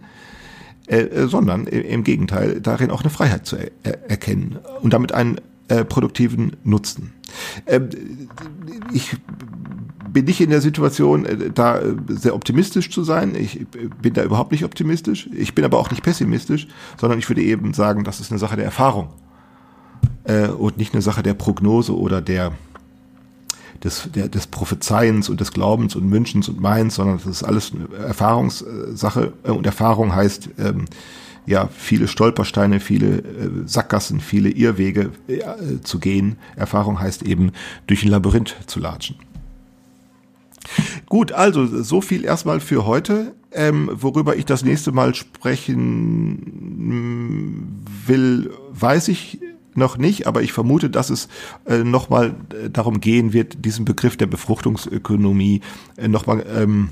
[1.26, 5.42] sondern im Gegenteil darin auch eine Freiheit zu er er erkennen und damit einen
[5.90, 7.12] produktiven Nutzen.
[7.66, 7.90] Ähm,
[8.94, 9.18] ich
[10.12, 13.36] bin nicht in der Situation, äh, da äh, sehr optimistisch zu sein.
[13.36, 13.66] Ich äh,
[14.02, 15.30] bin da überhaupt nicht optimistisch.
[15.34, 16.68] Ich bin aber auch nicht pessimistisch,
[17.00, 19.10] sondern ich würde eben sagen, das ist eine Sache der Erfahrung
[20.58, 22.52] und nicht eine Sache der Prognose oder der
[23.82, 27.72] des, der, des Prophezeiens und des Glaubens und Wünschens und Meins, sondern das ist alles
[27.74, 30.86] eine Erfahrungssache und Erfahrung heißt ähm,
[31.48, 36.36] ja viele Stolpersteine, viele äh, Sackgassen, viele Irrwege äh, zu gehen.
[36.56, 37.52] Erfahrung heißt eben
[37.88, 39.16] durch ein Labyrinth zu latschen.
[41.08, 43.34] Gut, also so viel erstmal für heute.
[43.52, 46.34] Ähm, worüber ich das nächste Mal sprechen
[46.90, 49.40] mm, will, weiß ich
[49.78, 51.30] noch nicht, aber ich vermute, dass es
[51.66, 55.62] äh, nochmal äh, darum gehen wird, diesen Begriff der Befruchtungsökonomie
[55.96, 56.90] äh, nochmal ähm,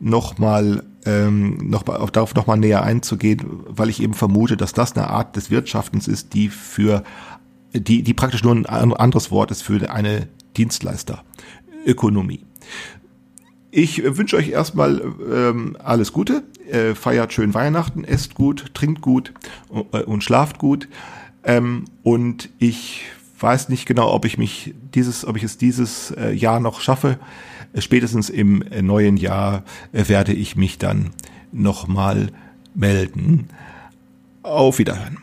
[0.00, 0.34] noch
[1.06, 5.50] ähm, noch darauf nochmal näher einzugehen, weil ich eben vermute, dass das eine Art des
[5.50, 7.04] Wirtschaftens ist, die für
[7.72, 12.44] die, die praktisch nur ein an- anderes Wort ist für eine Dienstleisterökonomie.
[13.70, 19.00] Ich äh, wünsche euch erstmal ähm, alles Gute, äh, feiert schön Weihnachten, esst gut, trinkt
[19.02, 19.32] gut
[19.92, 20.88] äh, und schlaft gut.
[21.44, 23.02] Ähm, und ich
[23.38, 27.18] weiß nicht genau, ob ich mich dieses, ob ich es dieses äh, Jahr noch schaffe.
[27.72, 31.10] Äh, Spätestens im äh, neuen Jahr äh, werde ich mich dann
[31.52, 32.30] nochmal
[32.74, 33.48] melden.
[34.42, 35.18] Auf Wiederhören.